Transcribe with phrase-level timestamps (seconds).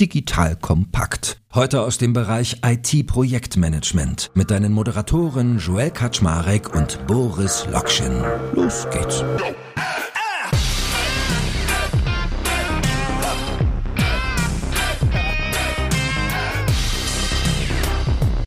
[0.00, 1.40] Digital Kompakt.
[1.54, 8.22] Heute aus dem Bereich IT-Projektmanagement mit deinen Moderatoren Joel Kaczmarek und Boris Lokschin.
[8.54, 9.24] Los geht's.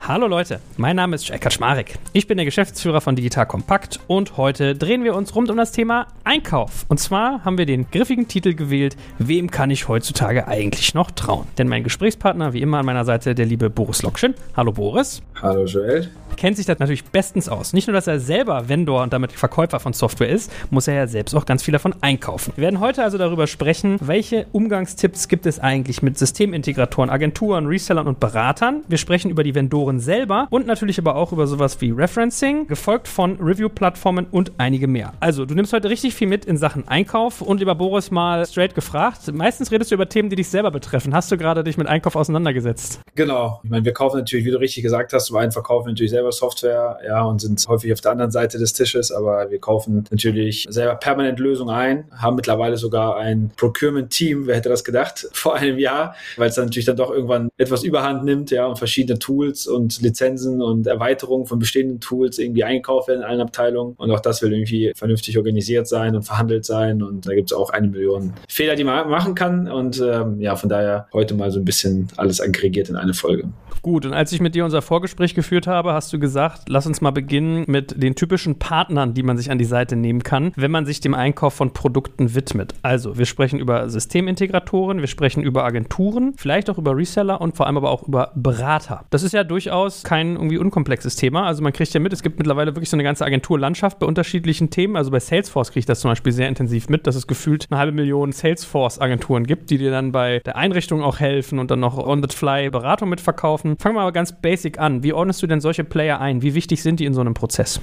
[0.10, 2.00] Hallo Leute, mein Name ist Jack Kaczmarek.
[2.14, 5.72] Ich bin der Geschäftsführer von Digital Kompakt und heute drehen wir uns rund um das
[5.72, 6.88] Thema Einkauf.
[6.88, 11.46] Und zwar haben wir den griffigen Titel gewählt, wem kann ich heutzutage eigentlich noch trauen?
[11.60, 14.34] Denn mein Gesprächspartner, wie immer an meiner Seite, der liebe Boris Lokschin.
[14.58, 15.22] Hallo Boris.
[15.44, 17.74] Hallo Joel kennt sich das natürlich bestens aus.
[17.74, 21.08] Nicht nur, dass er selber Vendor und damit Verkäufer von Software ist, muss er ja
[21.08, 22.54] selbst auch ganz viel davon einkaufen.
[22.56, 28.08] Wir werden heute also darüber sprechen, welche Umgangstipps gibt es eigentlich mit Systemintegratoren, Agenturen, Resellern
[28.08, 28.84] und Beratern.
[28.88, 33.08] Wir sprechen über die Vendoren selber und natürlich aber auch über sowas wie Referencing, gefolgt
[33.08, 35.14] von Review-Plattformen und einige mehr.
[35.20, 38.76] Also, du nimmst heute richtig viel mit in Sachen Einkauf und lieber Boris mal straight
[38.76, 39.32] gefragt.
[39.34, 41.14] Meistens redest du über Themen, die dich selber betreffen.
[41.14, 43.00] Hast du gerade dich mit Einkauf auseinandergesetzt?
[43.16, 43.60] Genau.
[43.64, 46.32] Ich meine, wir kaufen natürlich, wie du richtig gesagt hast, zum einen verkaufen natürlich selber
[46.32, 50.68] Software, ja, und sind häufig auf der anderen Seite des Tisches, aber wir kaufen natürlich
[50.70, 55.78] selber permanent Lösungen ein, haben mittlerweile sogar ein Procurement-Team, wer hätte das gedacht, vor einem
[55.78, 59.68] Jahr, weil es dann natürlich dann doch irgendwann etwas überhand nimmt, ja, und verschiedene Tools
[59.68, 63.96] und Lizenzen und Erweiterungen von bestehenden Tools irgendwie eingekauft werden in allen Abteilungen.
[63.98, 67.02] Und auch das will irgendwie vernünftig organisiert sein und verhandelt sein.
[67.02, 69.70] Und da gibt es auch eine Million Fehler, die man machen kann.
[69.70, 73.50] Und ähm, ja, von daher heute mal so ein bisschen alles aggregiert in eine Folge.
[73.82, 77.00] Gut, und als ich mit dir unser Vorgespräch geführt habe, hast du gesagt, lass uns
[77.00, 80.72] mal beginnen mit den typischen Partnern, die man sich an die Seite nehmen kann, wenn
[80.72, 82.74] man sich dem Einkauf von Produkten widmet.
[82.82, 87.68] Also, wir sprechen über Systemintegratoren, wir sprechen über Agenturen, vielleicht auch über Reseller und vor
[87.68, 89.06] allem aber auch über Berater.
[89.12, 91.46] Das ist ja durchaus kein irgendwie unkomplexes Thema.
[91.46, 94.70] Also, man kriegt ja mit, es gibt mittlerweile wirklich so eine ganze Agenturlandschaft bei unterschiedlichen
[94.70, 94.98] Themen.
[94.98, 97.80] Also, bei Salesforce kriege ich das zum Beispiel sehr intensiv mit, dass es gefühlt eine
[97.80, 101.98] halbe Million Salesforce-Agenturen gibt, die dir dann bei der Einrichtung auch helfen und dann noch
[101.98, 103.80] on-the-fly Beratung mitverkaufen machen.
[103.80, 105.04] Fangen wir aber ganz basic an.
[105.04, 106.42] Wie ordnest du denn solche Player ein?
[106.42, 107.80] Wie wichtig sind die in so einem Prozess?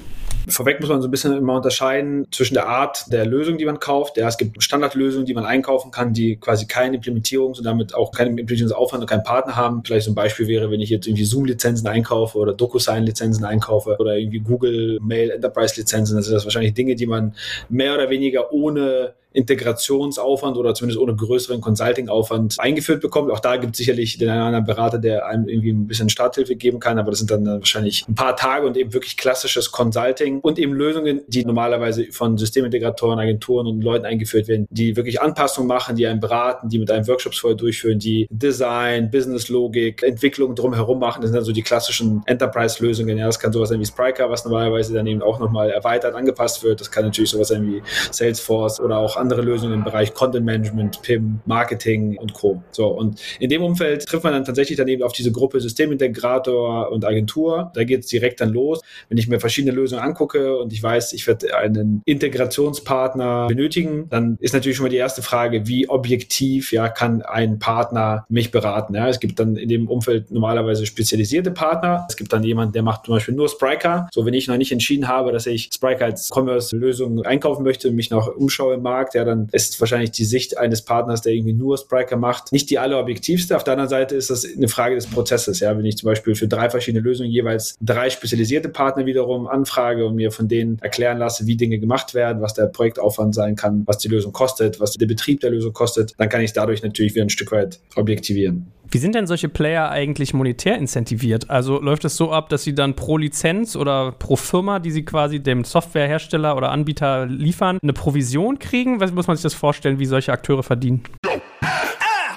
[0.48, 3.80] Vorweg muss man so ein bisschen immer unterscheiden zwischen der Art der Lösung, die man
[3.80, 4.16] kauft.
[4.16, 8.12] Ja, es gibt Standardlösungen, die man einkaufen kann, die quasi keine Implementierungs- und damit auch
[8.12, 9.82] keinen Implementierungsaufwand und keinen Partner haben.
[9.84, 14.16] Vielleicht so ein Beispiel wäre, wenn ich jetzt irgendwie Zoom-Lizenzen einkaufe oder DocuSign-Lizenzen einkaufe oder
[14.16, 16.16] irgendwie Google Mail Enterprise-Lizenzen.
[16.16, 17.34] Das sind das wahrscheinlich Dinge, die man
[17.68, 23.30] mehr oder weniger ohne Integrationsaufwand oder zumindest ohne größeren Consulting-Aufwand eingeführt bekommt.
[23.30, 26.08] Auch da gibt es sicherlich den einen oder anderen Berater, der einem irgendwie ein bisschen
[26.08, 29.70] Starthilfe geben kann, aber das sind dann wahrscheinlich ein paar Tage und eben wirklich klassisches
[29.70, 35.20] Consulting und eben Lösungen, die normalerweise von Systemintegratoren, Agenturen und Leuten eingeführt werden, die wirklich
[35.20, 40.54] Anpassungen machen, die einen beraten, die mit einem Workshops vorher durchführen, die Design, Business-Logik, Entwicklung
[40.54, 41.20] drumherum machen.
[41.20, 43.18] Das sind dann so die klassischen Enterprise-Lösungen.
[43.18, 46.62] Ja, das kann sowas sein wie Spryker, was normalerweise dann eben auch nochmal erweitert angepasst
[46.62, 46.80] wird.
[46.80, 51.02] Das kann natürlich sowas sein wie Salesforce oder auch andere Lösungen im Bereich Content Management,
[51.02, 52.62] PIM, Marketing und Co.
[52.70, 56.90] So, und in dem Umfeld trifft man dann tatsächlich dann eben auf diese Gruppe Systemintegrator
[56.90, 57.70] und Agentur.
[57.74, 58.80] Da geht es direkt dann los.
[59.08, 64.36] Wenn ich mir verschiedene Lösungen angucke und ich weiß, ich werde einen Integrationspartner benötigen, dann
[64.40, 68.94] ist natürlich schon mal die erste Frage, wie objektiv ja, kann ein Partner mich beraten?
[68.94, 72.06] Ja, es gibt dann in dem Umfeld normalerweise spezialisierte Partner.
[72.08, 74.08] Es gibt dann jemanden, der macht zum Beispiel nur Spryker.
[74.12, 78.10] So, wenn ich noch nicht entschieden habe, dass ich Spryker als Commerce-Lösung einkaufen möchte, mich
[78.10, 81.78] noch umschaue im Markt, ja, dann ist wahrscheinlich die Sicht eines Partners, der irgendwie nur
[81.78, 83.56] Spriker macht, nicht die allerobjektivste.
[83.56, 85.60] Auf der anderen Seite ist das eine Frage des Prozesses.
[85.60, 90.06] Ja, wenn ich zum Beispiel für drei verschiedene Lösungen jeweils drei spezialisierte Partner wiederum anfrage
[90.06, 93.82] und mir von denen erklären lasse, wie Dinge gemacht werden, was der Projektaufwand sein kann,
[93.86, 97.14] was die Lösung kostet, was der Betrieb der Lösung kostet, dann kann ich dadurch natürlich
[97.14, 98.70] wieder ein Stück weit objektivieren.
[98.88, 101.50] Wie sind denn solche Player eigentlich monetär incentiviert?
[101.50, 105.04] Also läuft es so ab, dass sie dann pro Lizenz oder pro Firma, die sie
[105.04, 109.00] quasi dem Softwarehersteller oder Anbieter liefern, eine Provision kriegen?
[109.00, 111.02] Was muss man sich das vorstellen, wie solche Akteure verdienen?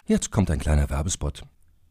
[0.07, 1.43] Jetzt kommt ein kleiner Werbespot.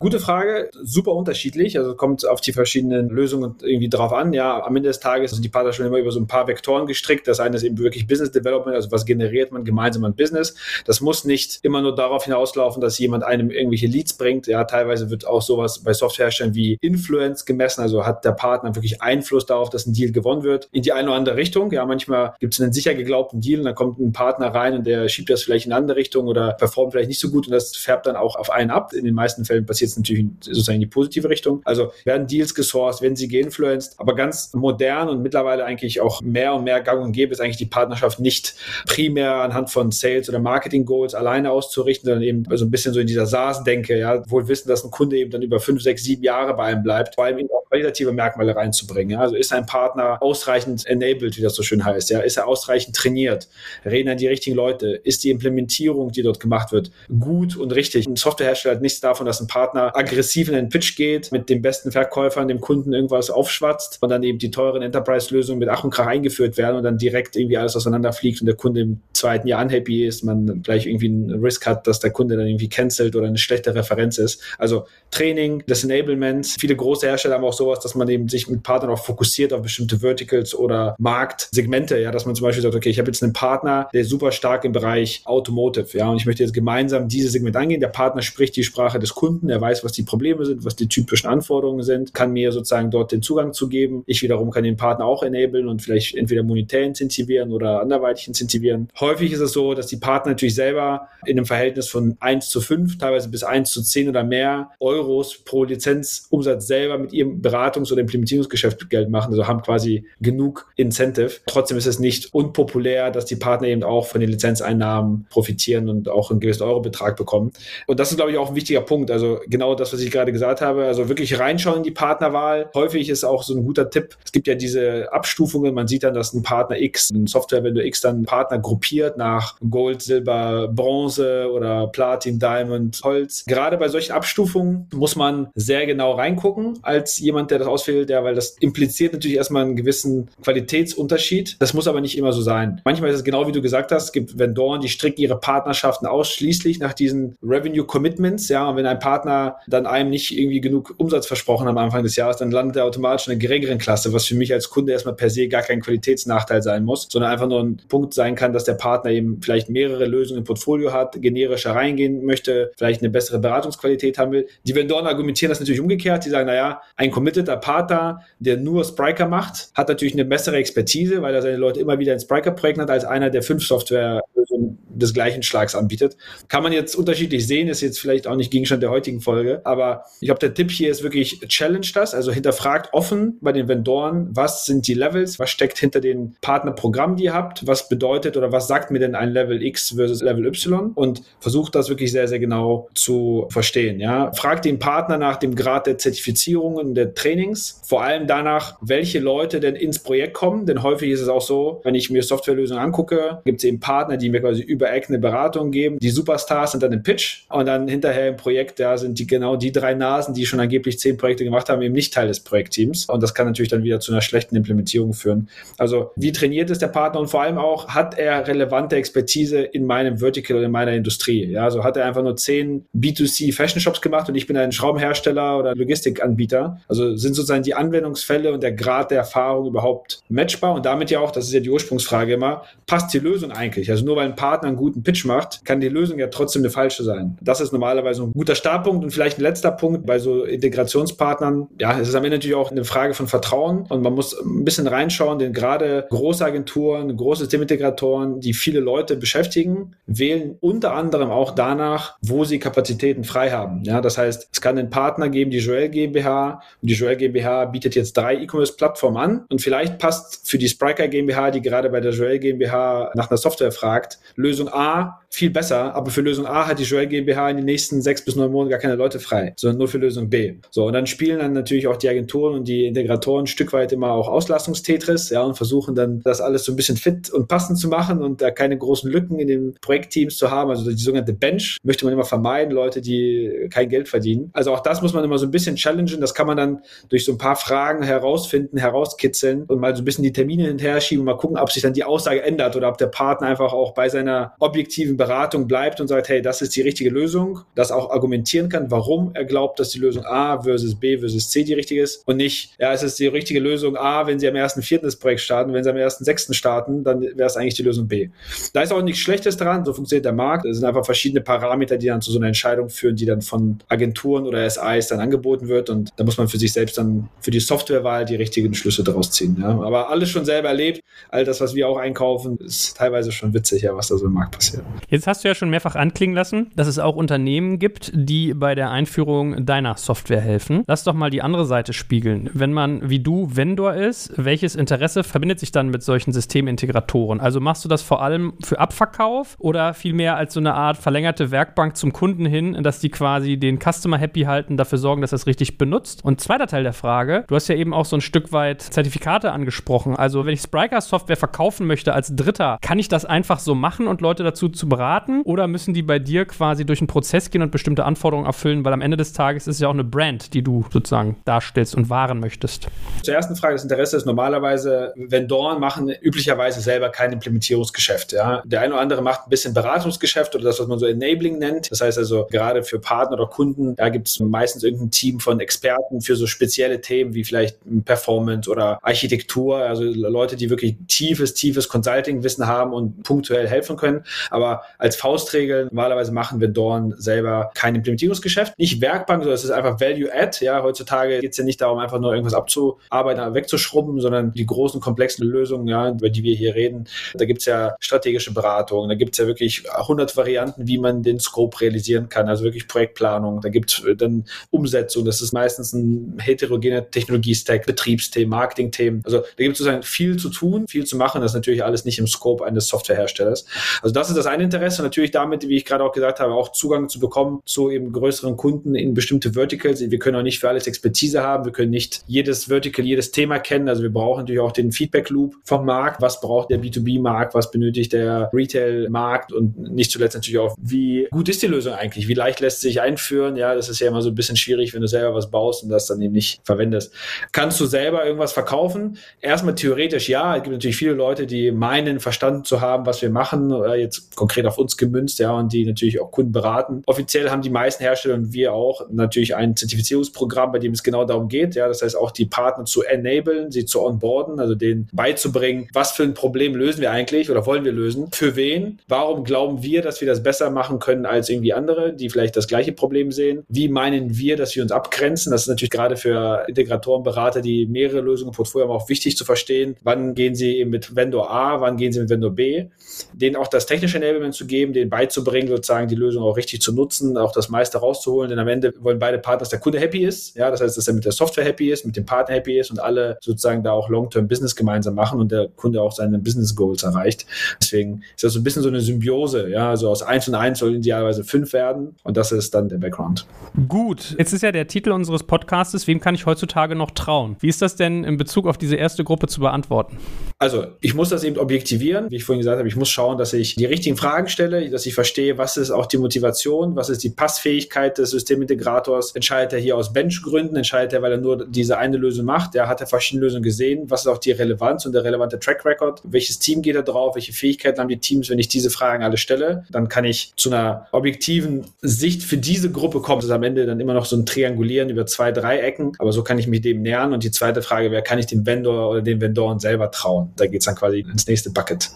[0.00, 1.78] Gute Frage, super unterschiedlich.
[1.78, 4.32] Also kommt auf die verschiedenen Lösungen irgendwie drauf an.
[4.32, 6.86] Ja, am Ende des Tages sind die Partner schon immer über so ein paar Vektoren
[6.86, 7.26] gestrickt.
[7.28, 10.56] Das eine ist eben wirklich Business Development, also was generiert man gemeinsam an Business.
[10.84, 14.46] Das muss nicht immer nur darauf hinauslaufen, dass jemand einem irgendwelche Leads bringt.
[14.46, 17.80] Ja, teilweise wird auch sowas bei Softwareherstellern wie Influence gemessen.
[17.80, 21.08] Also hat der Partner wirklich Einfluss darauf, dass ein Deal gewonnen wird in die eine
[21.08, 21.70] oder andere Richtung.
[21.72, 24.86] Ja, manchmal gibt es einen sicher geglaubten Deal und dann kommt ein Partner rein und
[24.86, 27.52] der schiebt das vielleicht in eine andere Richtung oder performt vielleicht nicht so gut und
[27.52, 28.92] das färbt dann auch auf einen ab.
[28.92, 31.62] In den meisten Fällen passiert es natürlich sozusagen in die positive Richtung.
[31.64, 36.54] Also werden Deals gesourced, werden sie geinfluenced, aber ganz modern und mittlerweile eigentlich auch mehr
[36.54, 38.54] und mehr gang und gäbe ist eigentlich die Partnerschaft nicht
[38.86, 43.00] primär anhand von Sales oder Marketing Goals alleine auszurichten, sondern eben so ein bisschen so
[43.00, 46.22] in dieser SaaS-Denke, ja, wohl wissen, dass ein Kunde eben dann über fünf, sechs, sieben
[46.22, 49.10] Jahre bei einem bleibt, vor allem eben auch qualitative Merkmale reinzubringen.
[49.10, 49.20] Ja.
[49.20, 52.94] Also ist ein Partner ausreichend enabled, wie das so schön heißt, ja, ist er ausreichend
[52.94, 53.48] trainiert,
[53.84, 58.06] reden an die richtigen Leute, ist die Implementierung, die dort gemacht wird, gut und richtig.
[58.06, 61.62] Ein Softwarehersteller hat nichts davon, dass ein Partner aggressiv in den Pitch geht, mit dem
[61.62, 65.90] besten Verkäufer dem Kunden irgendwas aufschwatzt und dann eben die teuren Enterprise-Lösungen mit Ach und
[65.90, 69.62] Krach eingeführt werden und dann direkt irgendwie alles auseinanderfliegt und der Kunde im zweiten Jahr
[69.62, 73.26] unhappy ist, man gleich irgendwie einen Risk hat, dass der Kunde dann irgendwie cancelt oder
[73.26, 74.42] eine schlechte Referenz ist.
[74.58, 76.46] Also Training, das Enablement.
[76.58, 79.62] Viele große Hersteller haben auch sowas, dass man eben sich mit Partnern auch fokussiert auf
[79.62, 83.32] bestimmte Verticals oder Marktsegmente, ja, dass man zum Beispiel sagt, okay, ich habe jetzt einen
[83.32, 87.32] Partner, der ist super stark im Bereich Automotive, ja, und ich möchte jetzt gemeinsam dieses
[87.32, 87.80] Segment angehen.
[87.80, 90.88] Der Partner spricht die Sprache des Kunden, er weiß, was die Probleme sind, was die
[90.88, 94.02] typischen Anforderungen sind, kann mir sozusagen dort den Zugang zu geben.
[94.06, 98.88] Ich wiederum kann den Partner auch enablen und vielleicht entweder monetär incentivieren oder anderweitig incentivieren.
[99.00, 102.60] Häufig ist es so, dass die Partner natürlich selber in einem Verhältnis von 1 zu
[102.60, 107.90] 5, teilweise bis 1 zu 10 oder mehr Euros pro Lizenzumsatz selber mit ihrem Beratungs-
[107.90, 111.40] oder Implementierungsgeschäft Geld machen, also haben quasi genug Incentive.
[111.46, 116.08] Trotzdem ist es nicht unpopulär, dass die Partner eben auch von den Lizenzeinnahmen profitieren und
[116.08, 117.52] auch einen gewissen Eurobetrag bekommen.
[117.86, 119.10] Und das ist, glaube ich, auch ein wichtiger Punkt.
[119.10, 122.70] Also genau das, was ich gerade gesagt habe, also wirklich reinschauen in die Partnerwahl.
[122.74, 124.16] Häufig ist auch so ein guter Tipp.
[124.24, 125.72] Es gibt ja diese Abstufungen.
[125.74, 130.02] Man sieht dann, dass ein Partner X, ein Software-Vendor X dann Partner gruppiert nach Gold,
[130.02, 133.44] Silber, Bronze oder Platin, Diamond, Holz.
[133.46, 138.24] Gerade bei solchen Abstufungen muss man sehr genau reingucken als jemand, der das auswählt, der,
[138.24, 141.58] weil das impliziert natürlich erstmal einen gewissen Qualitätsunterschied.
[141.60, 142.80] Das muss aber nicht immer so sein.
[142.84, 146.06] Manchmal ist es genau wie du gesagt hast, es gibt Vendoren, die stricken ihre Partnerschaften
[146.06, 148.48] ausschließlich nach diesen Revenue Commitments.
[148.48, 152.16] Ja, und wenn ein Partner dann einem nicht irgendwie genug Umsatz versprochen am Anfang des
[152.16, 155.14] Jahres, dann landet er automatisch in einer geringeren Klasse, was für mich als Kunde erstmal
[155.14, 158.64] per se gar kein Qualitätsnachteil sein muss, sondern einfach nur ein Punkt sein kann, dass
[158.64, 163.38] der Partner eben vielleicht mehrere Lösungen im Portfolio hat, generischer reingehen möchte, vielleicht eine bessere
[163.38, 164.46] Beratungsqualität haben will.
[164.64, 166.24] Die Vendoren argumentieren das natürlich umgekehrt.
[166.24, 171.22] Die sagen, naja, ein committeter Partner, der nur Spriker macht, hat natürlich eine bessere Expertise,
[171.22, 175.14] weil er seine Leute immer wieder in Spriker-Projekten hat, als einer, der fünf Softwarelösungen des
[175.14, 176.16] gleichen Schlags anbietet.
[176.48, 180.04] Kann man jetzt unterschiedlich sehen, ist jetzt vielleicht auch nicht Gegenstand der heutigen Folge, aber
[180.20, 184.28] ich glaube, der Tipp hier ist wirklich, challenge das, also hinterfragt offen bei den Vendoren,
[184.32, 188.52] was sind die Levels, was steckt hinter den Partnerprogrammen, die ihr habt, was bedeutet oder
[188.52, 192.28] was sagt mir denn ein Level X versus Level Y und versucht das wirklich sehr,
[192.28, 194.00] sehr genau zu verstehen.
[194.00, 194.32] Ja?
[194.32, 199.60] Fragt den Partner nach dem Grad der Zertifizierungen, der Trainings, vor allem danach, welche Leute
[199.60, 203.40] denn ins Projekt kommen, denn häufig ist es auch so, wenn ich mir Softwarelösungen angucke,
[203.44, 205.98] gibt es eben Partner, die mir quasi über Eck eine Beratung geben.
[205.98, 209.56] Die Superstars sind dann im Pitch und dann hinterher im Projekt, da sind die genau
[209.56, 213.06] die drei Nasen, die schon angeblich zehn Projekte gemacht haben, eben nicht Teil des Projektteams.
[213.06, 215.48] Und das kann natürlich dann wieder zu einer schlechten Implementierung führen.
[215.78, 219.86] Also wie trainiert ist der Partner und vor allem auch, hat er relevante Expertise in
[219.86, 221.44] meinem Vertical oder in meiner Industrie?
[221.44, 224.72] Ja, also hat er einfach nur zehn B2C Fashion Shops gemacht und ich bin ein
[224.72, 226.80] Schraubenhersteller oder Logistikanbieter.
[226.88, 231.20] Also sind sozusagen die Anwendungsfälle und der Grad der Erfahrung überhaupt matchbar und damit ja
[231.20, 233.90] auch, das ist ja die Ursprungsfrage immer, passt die Lösung eigentlich?
[233.90, 236.70] Also nur weil ein Partner einen guten Pitch macht, kann die Lösung ja trotzdem eine
[236.70, 237.38] falsche sein.
[237.40, 241.68] Das ist normalerweise ein guter Startpunkt und vielleicht ein letzter Punkt bei so Integrationspartnern.
[241.80, 244.64] Ja, es ist am Ende natürlich auch eine Frage von Vertrauen und man muss ein
[244.64, 251.30] bisschen reinschauen, denn gerade große Agenturen, große Systemintegratoren, die viele Leute beschäftigen, wählen unter anderem
[251.30, 253.82] auch danach, wo sie Kapazitäten frei haben.
[253.84, 257.66] Ja, das heißt, es kann einen Partner geben, die Joel GmbH und die Joel GmbH
[257.66, 262.00] bietet jetzt drei E-Commerce-Plattformen an und vielleicht passt für die Spriker GmbH, die gerade bei
[262.00, 266.66] der Joel GmbH nach einer Software fragt, Lösung A viel besser, aber für Lösung A
[266.66, 269.52] hat die Joel GmbH in den nächsten sechs bis neun Monaten gar keine Leute frei,
[269.56, 270.54] sondern nur für Lösung B.
[270.70, 273.92] So, und dann spielen dann natürlich auch die Agenturen und die Integratoren ein Stück weit
[273.92, 277.78] immer auch Auslastungstetris, ja, und versuchen dann das alles so ein bisschen fit und passend
[277.78, 280.70] zu machen und da keine großen Lücken in den Projektteams zu haben.
[280.70, 284.50] Also die sogenannte Bench möchte man immer vermeiden, Leute, die kein Geld verdienen.
[284.52, 286.20] Also auch das muss man immer so ein bisschen challengen.
[286.20, 290.04] Das kann man dann durch so ein paar Fragen herausfinden, herauskitzeln und mal so ein
[290.04, 292.88] bisschen die Termine hinterher schieben und mal gucken, ob sich dann die Aussage ändert oder
[292.88, 296.76] ob der Partner einfach auch bei seiner objektiven Beratung bleibt und sagt, hey, das ist
[296.76, 300.94] die richtige Lösung, das auch argumentieren kann, warum er glaubt, dass die Lösung A versus
[300.94, 304.26] B versus C die richtige ist und nicht, ja, es ist die richtige Lösung A,
[304.26, 307.22] wenn sie am ersten vierten das Projekt starten, wenn sie am ersten sechsten starten, dann
[307.22, 308.28] wäre es eigentlich die Lösung B.
[308.74, 310.66] Da ist auch nichts Schlechtes dran, so funktioniert der Markt.
[310.66, 313.78] Es sind einfach verschiedene Parameter, die dann zu so einer Entscheidung führen, die dann von
[313.88, 317.50] Agenturen oder SIs dann angeboten wird und da muss man für sich selbst dann für
[317.50, 319.56] die Softwarewahl die richtigen Schlüsse daraus ziehen.
[319.60, 319.68] Ja.
[319.68, 321.00] Aber alles schon selber erlebt,
[321.30, 324.32] all das, was wir auch einkaufen, ist teilweise schon witzig, ja, was da so im
[324.32, 324.84] Markt passiert.
[325.14, 328.74] Jetzt hast du ja schon mehrfach anklingen lassen, dass es auch Unternehmen gibt, die bei
[328.74, 330.82] der Einführung deiner Software helfen.
[330.88, 332.50] Lass doch mal die andere Seite spiegeln.
[332.52, 337.38] Wenn man wie du Vendor ist, welches Interesse verbindet sich dann mit solchen Systemintegratoren?
[337.38, 341.52] Also machst du das vor allem für Abverkauf oder vielmehr als so eine Art verlängerte
[341.52, 345.36] Werkbank zum Kunden hin, dass die quasi den Customer happy halten, dafür sorgen, dass er
[345.36, 346.24] es richtig benutzt?
[346.24, 349.52] Und zweiter Teil der Frage, du hast ja eben auch so ein Stück weit Zertifikate
[349.52, 350.16] angesprochen.
[350.16, 354.08] Also wenn ich Spryker Software verkaufen möchte als Dritter, kann ich das einfach so machen
[354.08, 355.42] und Leute dazu zu beraten?
[355.42, 358.84] Oder müssen die bei dir quasi durch einen Prozess gehen und bestimmte Anforderungen erfüllen?
[358.84, 361.94] Weil am Ende des Tages ist es ja auch eine Brand, die du sozusagen darstellst
[361.94, 362.88] und wahren möchtest.
[363.22, 368.32] Zur ersten Frage, das Interesse ist normalerweise, Vendoren machen üblicherweise selber kein Implementierungsgeschäft.
[368.32, 368.62] Ja?
[368.64, 371.90] Der eine oder andere macht ein bisschen Beratungsgeschäft oder das, was man so Enabling nennt.
[371.90, 375.60] Das heißt also, gerade für Partner oder Kunden, da gibt es meistens irgendein Team von
[375.60, 381.52] Experten für so spezielle Themen wie vielleicht Performance oder Architektur, also Leute, die wirklich tiefes,
[381.52, 384.24] tiefes Consulting-Wissen haben und punktuell helfen können.
[384.50, 388.78] Aber als Faustregel, normalerweise machen Vendoren selber kein Implementierungsgeschäft.
[388.78, 390.64] Nicht Werkbank, sondern es ist einfach Value-Add.
[390.64, 395.00] Ja, heutzutage geht es ja nicht darum, einfach nur irgendwas abzuarbeiten, wegzuschrubben, sondern die großen,
[395.00, 399.14] komplexen Lösungen, ja, über die wir hier reden, da gibt es ja strategische Beratung, da
[399.14, 403.60] gibt es ja wirklich 100 Varianten, wie man den Scope realisieren kann, also wirklich Projektplanung,
[403.60, 409.64] da gibt es dann Umsetzung, das ist meistens ein heterogener Technologie-Stack, Betriebsthemen, Marketing-Themen, also da
[409.64, 412.26] gibt es sozusagen viel zu tun, viel zu machen, das ist natürlich alles nicht im
[412.26, 413.66] Scope eines Softwareherstellers.
[414.02, 416.72] Also das ist das eine Interesse, natürlich damit, wie ich gerade auch gesagt habe, auch
[416.72, 420.00] Zugang zu bekommen zu eben größeren Kunden in bestimmte Verticals.
[420.00, 423.58] Wir können auch nicht für alles Expertise haben, wir können nicht jedes Vertical, jedes Thema
[423.58, 427.54] kennen, also wir brauchen natürlich auch den Feedback Loop vom Markt, was braucht der B2B-Markt,
[427.54, 429.52] was benötigt der Retail-Markt?
[429.52, 433.00] Und nicht zuletzt natürlich auch, wie gut ist die Lösung eigentlich, wie leicht lässt sich
[433.00, 435.84] einführen, ja, das ist ja immer so ein bisschen schwierig, wenn du selber was baust
[435.84, 437.14] und das dann eben nicht verwendest.
[437.52, 439.18] Kannst du selber irgendwas verkaufen?
[439.40, 443.30] Erstmal theoretisch ja, es gibt natürlich viele Leute, die meinen, verstanden zu haben, was wir
[443.30, 447.02] machen, oder jetzt konkret auf uns gemünzt, ja, und die natürlich auch Kunden beraten.
[447.06, 451.24] Offiziell haben die meisten Hersteller und wir auch natürlich ein Zertifizierungsprogramm, bei dem es genau
[451.24, 455.08] darum geht, ja, das heißt auch die Partner zu enablen, sie zu onboarden, also denen
[455.12, 459.44] beizubringen, was für ein Problem lösen wir eigentlich oder wollen wir lösen, für wen, warum
[459.44, 462.92] glauben wir, dass wir das besser machen können als irgendwie andere, die vielleicht das gleiche
[462.92, 467.22] Problem sehen, wie meinen wir, dass wir uns abgrenzen, das ist natürlich gerade für Integratoren,
[467.22, 470.90] Berater, die mehrere Lösungen im Portfolio haben, auch wichtig zu verstehen, wann gehen sie eben
[470.90, 472.86] mit Vendor A, wann gehen sie mit Vendor B,
[473.32, 476.92] denen auch das technische Enablement zu geben, denen beizubringen, sozusagen die Lösung auch richtig zu
[476.92, 480.24] nutzen, auch das meiste rauszuholen, denn am Ende wollen beide Partner, dass der Kunde happy
[480.24, 482.78] ist, ja, das heißt, dass er mit der Software happy ist, mit dem Partner happy
[482.78, 486.38] ist und alle sozusagen da auch Long-Term Business gemeinsam machen und der Kunde auch seine
[486.38, 487.46] Business Goals erreicht.
[487.80, 490.78] Deswegen ist das so ein bisschen so eine Symbiose, ja, also aus eins und eins
[490.78, 493.46] soll idealerweise fünf werden und das ist dann der Background.
[493.88, 497.56] Gut, jetzt ist ja der Titel unseres Podcastes, wem kann ich heutzutage noch trauen?
[497.60, 500.18] Wie ist das denn in Bezug auf diese erste Gruppe zu beantworten?
[500.58, 503.52] Also, ich muss das eben objektivieren, wie ich vorhin gesagt habe, ich muss schauen, dass
[503.52, 507.22] ich die richtigen Fragen stelle, dass ich verstehe, was ist auch die Motivation, was ist
[507.22, 511.98] die Passfähigkeit des Systemintegrators, entscheidet er hier aus Benchgründen, entscheidet er, weil er nur diese
[511.98, 515.12] eine Lösung macht, der hat er verschiedene Lösungen gesehen, was ist auch die Relevanz und
[515.12, 518.58] der relevante Track Record, welches Team geht er drauf, welche Fähigkeiten haben die Teams, wenn
[518.58, 523.20] ich diese Fragen alle stelle, dann kann ich zu einer objektiven Sicht für diese Gruppe
[523.20, 523.38] kommen.
[523.38, 526.32] Das ist am Ende dann immer noch so ein Triangulieren über zwei, drei Ecken, aber
[526.32, 527.32] so kann ich mich dem nähern.
[527.32, 530.52] Und die zweite Frage wäre, kann ich dem Vendor oder den Vendoren selber trauen?
[530.56, 532.10] Da geht es dann quasi ins nächste Bucket.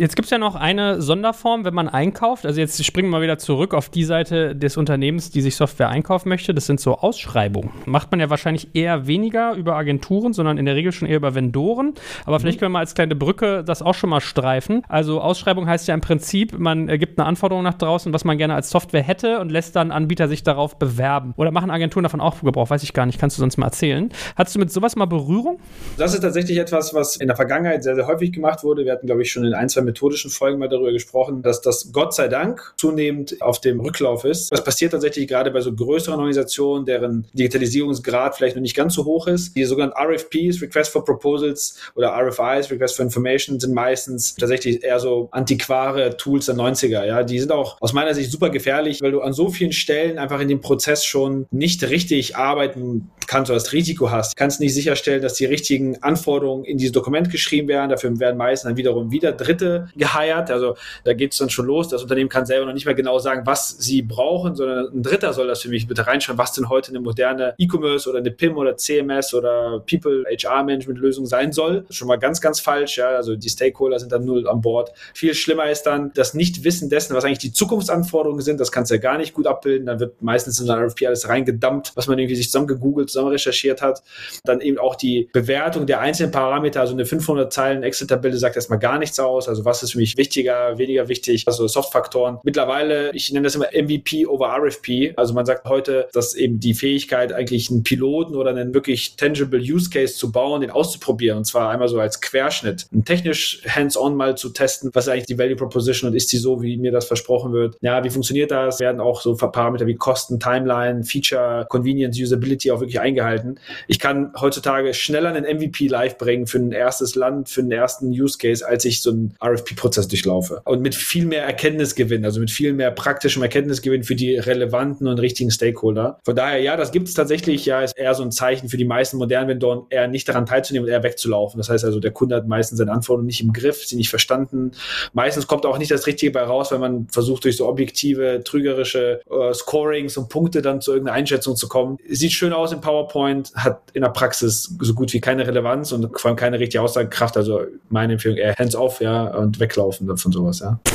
[0.00, 2.46] Jetzt gibt es ja noch eine Sonderform, wenn man einkauft.
[2.46, 5.90] Also jetzt springen wir mal wieder zurück auf die Seite des Unternehmens, die sich Software
[5.90, 6.54] einkaufen möchte.
[6.54, 7.68] Das sind so Ausschreibungen.
[7.84, 11.34] Macht man ja wahrscheinlich eher weniger über Agenturen, sondern in der Regel schon eher über
[11.34, 11.92] Vendoren.
[12.24, 12.40] Aber mhm.
[12.40, 14.84] vielleicht können wir mal als kleine Brücke das auch schon mal streifen.
[14.88, 18.54] Also Ausschreibung heißt ja im Prinzip, man gibt eine Anforderung nach draußen, was man gerne
[18.54, 21.34] als Software hätte und lässt dann Anbieter sich darauf bewerben.
[21.36, 22.70] Oder machen Agenturen davon auch Gebrauch?
[22.70, 23.20] Weiß ich gar nicht.
[23.20, 24.08] Kannst du sonst mal erzählen?
[24.34, 25.58] Hattest du mit sowas mal Berührung?
[25.98, 28.86] Das ist tatsächlich etwas, was in der Vergangenheit sehr, sehr häufig gemacht wurde.
[28.86, 31.90] Wir hatten, glaube ich, schon in ein, zwei methodischen Folgen mal darüber gesprochen, dass das
[31.92, 34.52] Gott sei Dank zunehmend auf dem Rücklauf ist.
[34.52, 39.04] Das passiert tatsächlich gerade bei so größeren Organisationen, deren Digitalisierungsgrad vielleicht noch nicht ganz so
[39.04, 39.56] hoch ist.
[39.56, 45.00] Die sogenannten RFPs, Request for Proposals oder RFIs, Request for Information, sind meistens tatsächlich eher
[45.00, 47.04] so antiquare Tools der 90er.
[47.04, 50.18] Ja, die sind auch aus meiner Sicht super gefährlich, weil du an so vielen Stellen
[50.18, 54.32] einfach in dem Prozess schon nicht richtig arbeiten kannst oder das Risiko hast.
[54.32, 57.90] Du kannst nicht sicherstellen, dass die richtigen Anforderungen in dieses Dokument geschrieben werden.
[57.90, 60.50] Dafür werden meistens dann wiederum wieder Dritte Geheiert.
[60.50, 61.88] Also da geht es dann schon los.
[61.88, 65.32] Das Unternehmen kann selber noch nicht mehr genau sagen, was sie brauchen, sondern ein Dritter
[65.32, 68.56] soll das für mich bitte reinschauen, was denn heute eine moderne E-Commerce oder eine PIM
[68.56, 71.84] oder CMS oder People HR Management Lösung sein soll.
[71.90, 72.98] Schon mal ganz, ganz falsch.
[72.98, 74.92] Ja, also die Stakeholder sind dann null an Bord.
[75.14, 78.60] Viel schlimmer ist dann das Nichtwissen dessen, was eigentlich die Zukunftsanforderungen sind.
[78.60, 79.86] Das kannst du ja gar nicht gut abbilden.
[79.86, 83.10] Dann wird meistens in so ein RFP alles reingedumpt, was man irgendwie sich zusammen gegoogelt,
[83.10, 84.02] zusammen recherchiert hat.
[84.44, 86.80] Dann eben auch die Bewertung der einzelnen Parameter.
[86.80, 89.48] Also eine 500 Zeilen Excel-Tabelle sagt erstmal gar nichts aus.
[89.48, 92.38] Also was ist für mich wichtiger, weniger wichtig, also Softfaktoren.
[92.42, 95.14] Mittlerweile, ich nenne das immer MVP over RFP.
[95.16, 99.60] Also man sagt heute, dass eben die Fähigkeit, eigentlich einen Piloten oder einen wirklich tangible
[99.60, 101.38] Use Case zu bauen, den auszuprobieren.
[101.38, 102.86] Und zwar einmal so als Querschnitt.
[102.92, 106.38] Ein technisch hands-on mal zu testen, was ist eigentlich die Value Proposition und ist die
[106.38, 107.76] so, wie mir das versprochen wird.
[107.80, 108.80] Ja, wie funktioniert das?
[108.80, 113.60] Werden auch so Parameter wie Kosten, Timeline, Feature, Convenience, Usability auch wirklich eingehalten.
[113.86, 118.08] Ich kann heutzutage schneller einen MVP live bringen für ein erstes Land, für einen ersten
[118.08, 120.62] Use Case, als ich so einen RFP-Prozess durchlaufe.
[120.64, 125.18] Und mit viel mehr Erkenntnisgewinn, also mit viel mehr praktischem Erkenntnisgewinn für die relevanten und
[125.18, 126.18] richtigen Stakeholder.
[126.24, 128.84] Von daher, ja, das gibt es tatsächlich, ja, ist eher so ein Zeichen für die
[128.84, 131.58] meisten modernen Vendoren, eher nicht daran teilzunehmen und eher wegzulaufen.
[131.58, 134.72] Das heißt also, der Kunde hat meistens seine Anforderungen nicht im Griff, sie nicht verstanden.
[135.12, 139.20] Meistens kommt auch nicht das Richtige bei raus, weil man versucht, durch so objektive, trügerische
[139.30, 141.98] äh, Scorings und Punkte dann zu irgendeiner Einschätzung zu kommen.
[142.08, 146.18] Sieht schön aus in PowerPoint, hat in der Praxis so gut wie keine Relevanz und
[146.18, 147.36] vor allem keine richtige Aussagekraft.
[147.36, 150.78] Also meine Empfehlung eher hands-off, ja, und weglaufen von sowas, ja.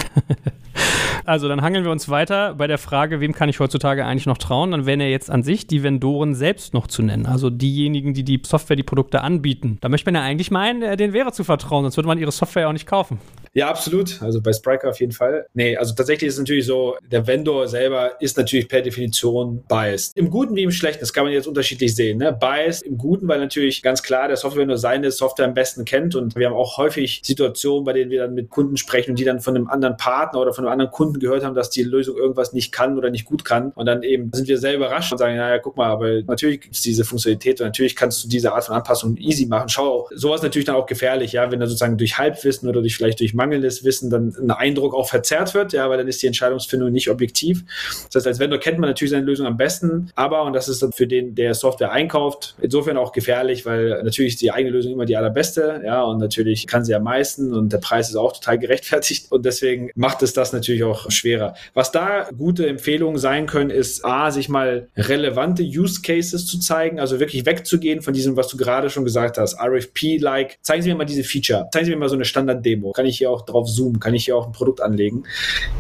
[1.26, 4.38] Also dann hangeln wir uns weiter bei der Frage, wem kann ich heutzutage eigentlich noch
[4.38, 4.72] trauen?
[4.72, 7.26] Dann wären ja jetzt an sich die Vendoren selbst noch zu nennen.
[7.26, 9.80] Also diejenigen, die die Software, die Produkte anbieten.
[9.82, 12.32] Da möchte man ja eigentlich meinen, äh, denen wäre zu vertrauen, sonst würde man ihre
[12.32, 13.20] Software auch nicht kaufen.
[13.56, 14.22] Ja, absolut.
[14.22, 15.48] Also bei Spriker auf jeden Fall.
[15.54, 20.12] Nee, also tatsächlich ist es natürlich so, der Vendor selber ist natürlich per Definition biased.
[20.18, 22.18] Im Guten wie im Schlechten, das kann man jetzt unterschiedlich sehen.
[22.18, 22.34] Ne?
[22.34, 26.36] Biased im Guten, weil natürlich ganz klar der Software-Vendor seine Software am besten kennt und
[26.36, 29.40] wir haben auch häufig Situationen, bei denen wir dann mit Kunden sprechen und die dann
[29.40, 32.52] von einem anderen Partner oder von einem anderen Kunden gehört haben, dass die Lösung irgendwas
[32.52, 35.38] nicht kann oder nicht gut kann und dann eben sind wir sehr überrascht und sagen,
[35.38, 38.66] naja, guck mal, aber natürlich gibt es diese Funktionalität und natürlich kannst du diese Art
[38.66, 39.70] von Anpassung easy machen.
[39.70, 43.22] Schau, sowas natürlich dann auch gefährlich, ja, wenn er sozusagen durch Halbwissen oder durch vielleicht
[43.22, 46.92] durch mangelndes Wissen dann ein Eindruck auch verzerrt wird, ja, weil dann ist die Entscheidungsfindung
[46.92, 47.64] nicht objektiv.
[48.08, 50.82] Das heißt, als Vendor kennt man natürlich seine Lösung am besten, aber, und das ist
[50.82, 55.06] dann für den, der Software einkauft, insofern auch gefährlich, weil natürlich die eigene Lösung immer
[55.06, 58.58] die allerbeste, ja, und natürlich kann sie am meisten und der Preis ist auch total
[58.58, 61.56] gerechtfertigt und deswegen macht es das natürlich auch schwerer.
[61.74, 67.00] Was da gute Empfehlungen sein können, ist A, sich mal relevante Use Cases zu zeigen,
[67.00, 70.58] also wirklich wegzugehen von diesem, was du gerade schon gesagt hast, RFP-like.
[70.62, 71.68] Zeigen Sie mir mal diese Feature.
[71.72, 72.92] Zeigen Sie mir mal so eine Standard-Demo.
[72.94, 74.00] Kann ich hier auch drauf zoomen?
[74.00, 75.24] Kann ich hier auch ein Produkt anlegen?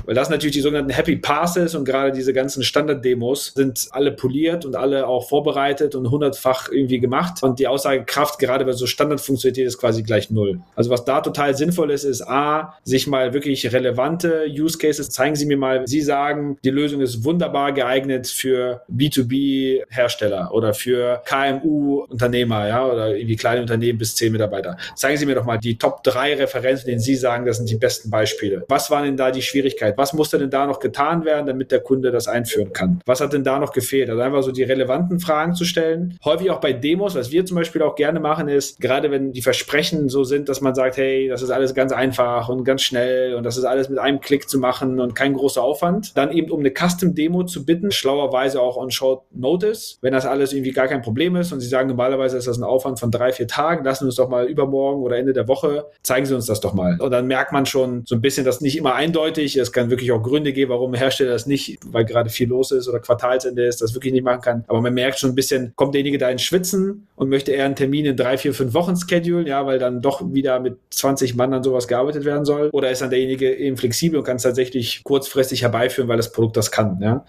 [0.05, 4.65] Weil das natürlich die sogenannten Happy Passes und gerade diese ganzen Standard-Demos sind alle poliert
[4.65, 7.43] und alle auch vorbereitet und hundertfach irgendwie gemacht.
[7.43, 10.59] Und die Aussagekraft gerade bei so Standardfunktionalität ist quasi gleich null.
[10.75, 15.35] Also was da total sinnvoll ist, ist A, sich mal wirklich relevante Use Cases zeigen
[15.35, 15.87] Sie mir mal.
[15.87, 23.35] Sie sagen, die Lösung ist wunderbar geeignet für B2B-Hersteller oder für KMU-Unternehmer, ja, oder irgendwie
[23.35, 24.77] kleine Unternehmen bis zehn Mitarbeiter.
[24.95, 27.75] Zeigen Sie mir doch mal die Top drei Referenzen, denen Sie sagen, das sind die
[27.75, 28.63] besten Beispiele.
[28.67, 29.97] Was war denn da die Schwierigkeit?
[29.97, 33.01] Was musste denn da noch getan werden, damit der Kunde das einführen kann?
[33.05, 34.09] Was hat denn da noch gefehlt?
[34.09, 36.17] Also einfach so die relevanten Fragen zu stellen.
[36.23, 39.41] Häufig auch bei Demos, was wir zum Beispiel auch gerne machen, ist, gerade wenn die
[39.41, 43.35] Versprechen so sind, dass man sagt, hey, das ist alles ganz einfach und ganz schnell
[43.35, 46.51] und das ist alles mit einem Klick zu machen und kein großer Aufwand, dann eben
[46.51, 50.87] um eine Custom-Demo zu bitten, schlauerweise auch on Short Notice, wenn das alles irgendwie gar
[50.87, 53.83] kein Problem ist und Sie sagen, normalerweise ist das ein Aufwand von drei, vier Tagen,
[53.83, 56.73] lassen Sie uns doch mal übermorgen oder Ende der Woche, zeigen Sie uns das doch
[56.73, 56.99] mal.
[56.99, 60.13] Und dann merkt man schon so ein bisschen, dass nicht immer eindeutig, es kann wirklich
[60.13, 63.65] auch Gründe geben, warum ein Hersteller das nicht, weil gerade viel los ist oder Quartalsende
[63.65, 64.63] ist, das wirklich nicht machen kann.
[64.69, 67.75] Aber man merkt schon ein bisschen, kommt derjenige da ins Schwitzen und möchte eher einen
[67.75, 71.53] Termin in drei, vier, fünf Wochen schedulen, ja, weil dann doch wieder mit 20 Mann
[71.53, 72.69] an sowas gearbeitet werden soll.
[72.71, 76.55] Oder ist dann derjenige eben flexibel und kann es tatsächlich kurzfristig herbeiführen, weil das Produkt
[76.55, 77.25] das kann, ja.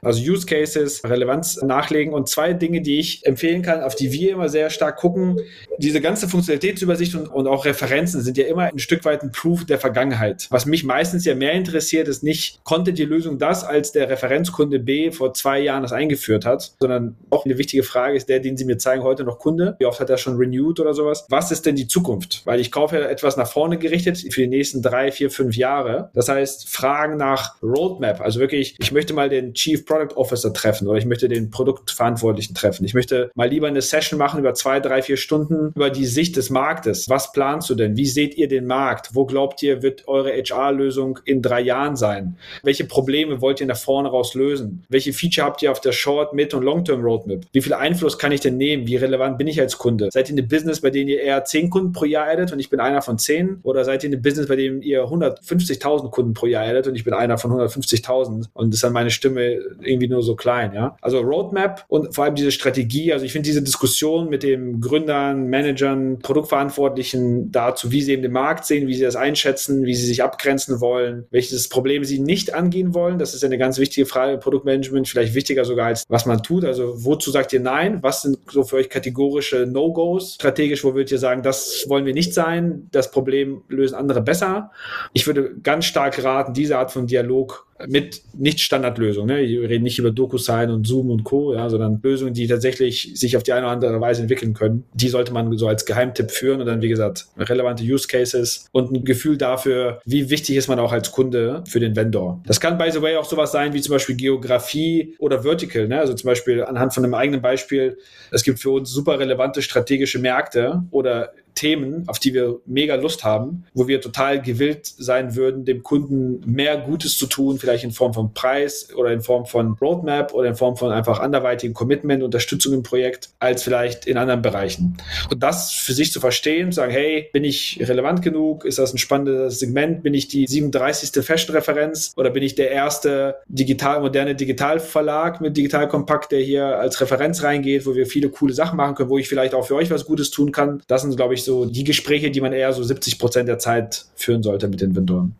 [0.00, 4.32] Also Use Cases, Relevanz nachlegen und zwei Dinge, die ich empfehlen kann, auf die wir
[4.32, 5.38] immer sehr stark gucken.
[5.76, 9.64] Diese ganze Funktionalitätsübersicht und, und auch Referenzen sind ja immer ein Stück weit ein Proof
[9.64, 10.48] der Vergangenheit.
[10.50, 14.78] Was mich meistens ja mehr interessiert, ist nicht, konnte die Lösung das, als der Referenzkunde
[14.78, 18.58] B vor zwei Jahren das eingeführt hat, sondern auch eine wichtige Frage ist der, den
[18.58, 19.76] Sie mir zeigen, heute noch Kunde.
[19.78, 21.24] Wie oft hat er schon renewed oder sowas?
[21.30, 22.42] Was ist denn die Zukunft?
[22.44, 26.10] Weil ich kaufe ja etwas nach vorne gerichtet für die nächsten drei, vier, fünf Jahre.
[26.12, 30.86] Das heißt, Fragen nach Roadmap, also wirklich, ich möchte mal den Chief Product Officer treffen
[30.86, 32.84] oder ich möchte den Produktverantwortlichen treffen.
[32.84, 36.36] Ich möchte mal lieber eine Session machen über zwei, drei, vier Stunden über die Sicht
[36.36, 37.08] des Marktes.
[37.08, 37.96] Was planst du denn?
[37.96, 39.14] Wie seht ihr den Markt?
[39.14, 42.36] Wo glaubt ihr, wird eure HR-Lösung in drei Jahren sein?
[42.62, 44.84] Welche Probleme wollt ihr nach vorne raus lösen?
[44.88, 47.46] Welche Feature habt ihr auf der Short, Mid- und Long-Term Roadmap?
[47.52, 48.86] Wie viel Einfluss kann ich denn nehmen?
[48.86, 50.10] Wie relevant bin ich als Kunde?
[50.12, 52.58] Seid ihr in einem Business, bei dem ihr eher zehn Kunden pro Jahr addet und
[52.58, 53.60] ich bin einer von zehn?
[53.62, 56.94] Oder seid ihr in einem Business, bei dem ihr 150.000 Kunden pro Jahr addet und
[56.96, 60.96] ich bin einer von 150.000 und ist dann meine Stimme irgendwie nur so klein, ja?
[61.00, 65.46] Also Roadmap und vor allem diese Strategie, also ich finde diese Diskussion mit den Gründern,
[65.46, 70.06] Managern, Produktverantwortlichen dazu, wie sie eben den Markt sehen, wie sie das einschätzen, wie sie
[70.06, 74.06] sich abgrenzen wollen, welches Problem sie nicht angehen wollen, das ist ja eine ganz wichtige
[74.06, 78.02] Frage im Produktmanagement, vielleicht wichtiger sogar als was man tut, also wozu sagt ihr nein,
[78.02, 82.14] was sind so für euch kategorische No-Gos, strategisch, wo würdet ihr sagen, das wollen wir
[82.14, 84.70] nicht sein, das Problem lösen andere besser.
[85.12, 89.36] Ich würde ganz stark raten, diese Art von Dialog mit Nicht-Standardlösungen.
[89.36, 89.46] Ne?
[89.46, 93.36] Wir reden nicht über DocuSign und Zoom und Co., ja, sondern Lösungen, die tatsächlich sich
[93.36, 94.84] auf die eine oder andere Weise entwickeln können.
[94.94, 98.92] Die sollte man so als Geheimtipp führen und dann, wie gesagt, relevante Use Cases und
[98.92, 102.42] ein Gefühl dafür, wie wichtig ist man auch als Kunde für den Vendor.
[102.46, 105.88] Das kann, by the way, auch sowas sein wie zum Beispiel Geografie oder Vertical.
[105.88, 105.98] Ne?
[105.98, 107.98] Also zum Beispiel anhand von einem eigenen Beispiel,
[108.30, 113.24] es gibt für uns super relevante strategische Märkte oder Themen, auf die wir mega Lust
[113.24, 117.90] haben, wo wir total gewillt sein würden, dem Kunden mehr Gutes zu tun, vielleicht in
[117.90, 122.22] Form von Preis oder in Form von Roadmap oder in Form von einfach anderweitigem Commitment,
[122.22, 124.96] Unterstützung im Projekt, als vielleicht in anderen Bereichen.
[125.30, 128.64] Und das für sich zu verstehen, zu sagen, hey, bin ich relevant genug?
[128.64, 130.02] Ist das ein spannendes Segment?
[130.02, 131.24] Bin ich die 37.
[131.24, 137.00] Fashion-Referenz oder bin ich der erste digital, moderne Digitalverlag mit Digital Kompakt, der hier als
[137.00, 139.90] Referenz reingeht, wo wir viele coole Sachen machen können, wo ich vielleicht auch für euch
[139.90, 140.82] was Gutes tun kann?
[140.86, 144.06] Das sind, glaube ich, so die Gespräche, die man eher so 70 Prozent der Zeit
[144.16, 145.34] führen sollte mit den Vendoren.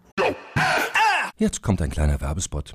[1.37, 2.75] Jetzt kommt ein kleiner Werbespot.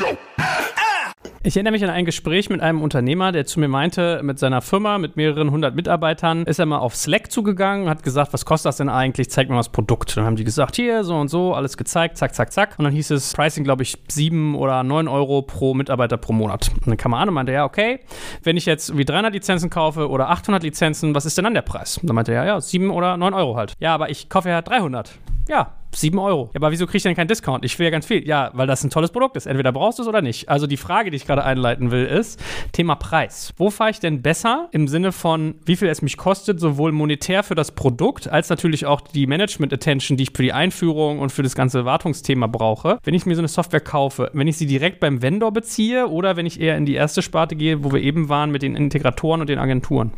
[1.43, 4.61] Ich erinnere mich an ein Gespräch mit einem Unternehmer, der zu mir meinte, mit seiner
[4.61, 8.67] Firma mit mehreren hundert Mitarbeitern ist er mal auf Slack zugegangen, hat gesagt, was kostet
[8.67, 9.31] das denn eigentlich?
[9.31, 10.15] Zeig mir mal das Produkt.
[10.15, 12.75] Dann haben die gesagt, hier, so und so, alles gezeigt, zack, zack, zack.
[12.77, 16.69] Und dann hieß es Pricing, glaube ich, sieben oder neun Euro pro Mitarbeiter pro Monat.
[16.75, 18.01] Und dann kam er an und meinte, ja, okay,
[18.43, 21.63] wenn ich jetzt wie 300 Lizenzen kaufe oder 800 Lizenzen, was ist denn dann der
[21.63, 21.97] Preis?
[21.97, 23.73] Und dann meinte er, ja, ja, sieben oder neun Euro halt.
[23.79, 25.17] Ja, aber ich kaufe ja 300.
[25.49, 26.49] Ja, 7 Euro.
[26.53, 27.65] Ja, aber wieso kriege ich denn keinen Discount?
[27.65, 28.27] Ich will ja ganz viel.
[28.27, 29.45] Ja, weil das ein tolles Produkt ist.
[29.45, 30.49] Entweder brauchst du es oder nicht.
[30.49, 33.53] Also die Frage, die ich gerade einleiten will, ist Thema Preis.
[33.57, 37.43] Wo fahre ich denn besser im Sinne von, wie viel es mich kostet, sowohl monetär
[37.43, 41.43] für das Produkt, als natürlich auch die Management-Attention, die ich für die Einführung und für
[41.43, 44.99] das ganze Wartungsthema brauche, wenn ich mir so eine Software kaufe, wenn ich sie direkt
[44.99, 48.29] beim Vendor beziehe oder wenn ich eher in die erste Sparte gehe, wo wir eben
[48.29, 50.11] waren mit den Integratoren und den Agenturen?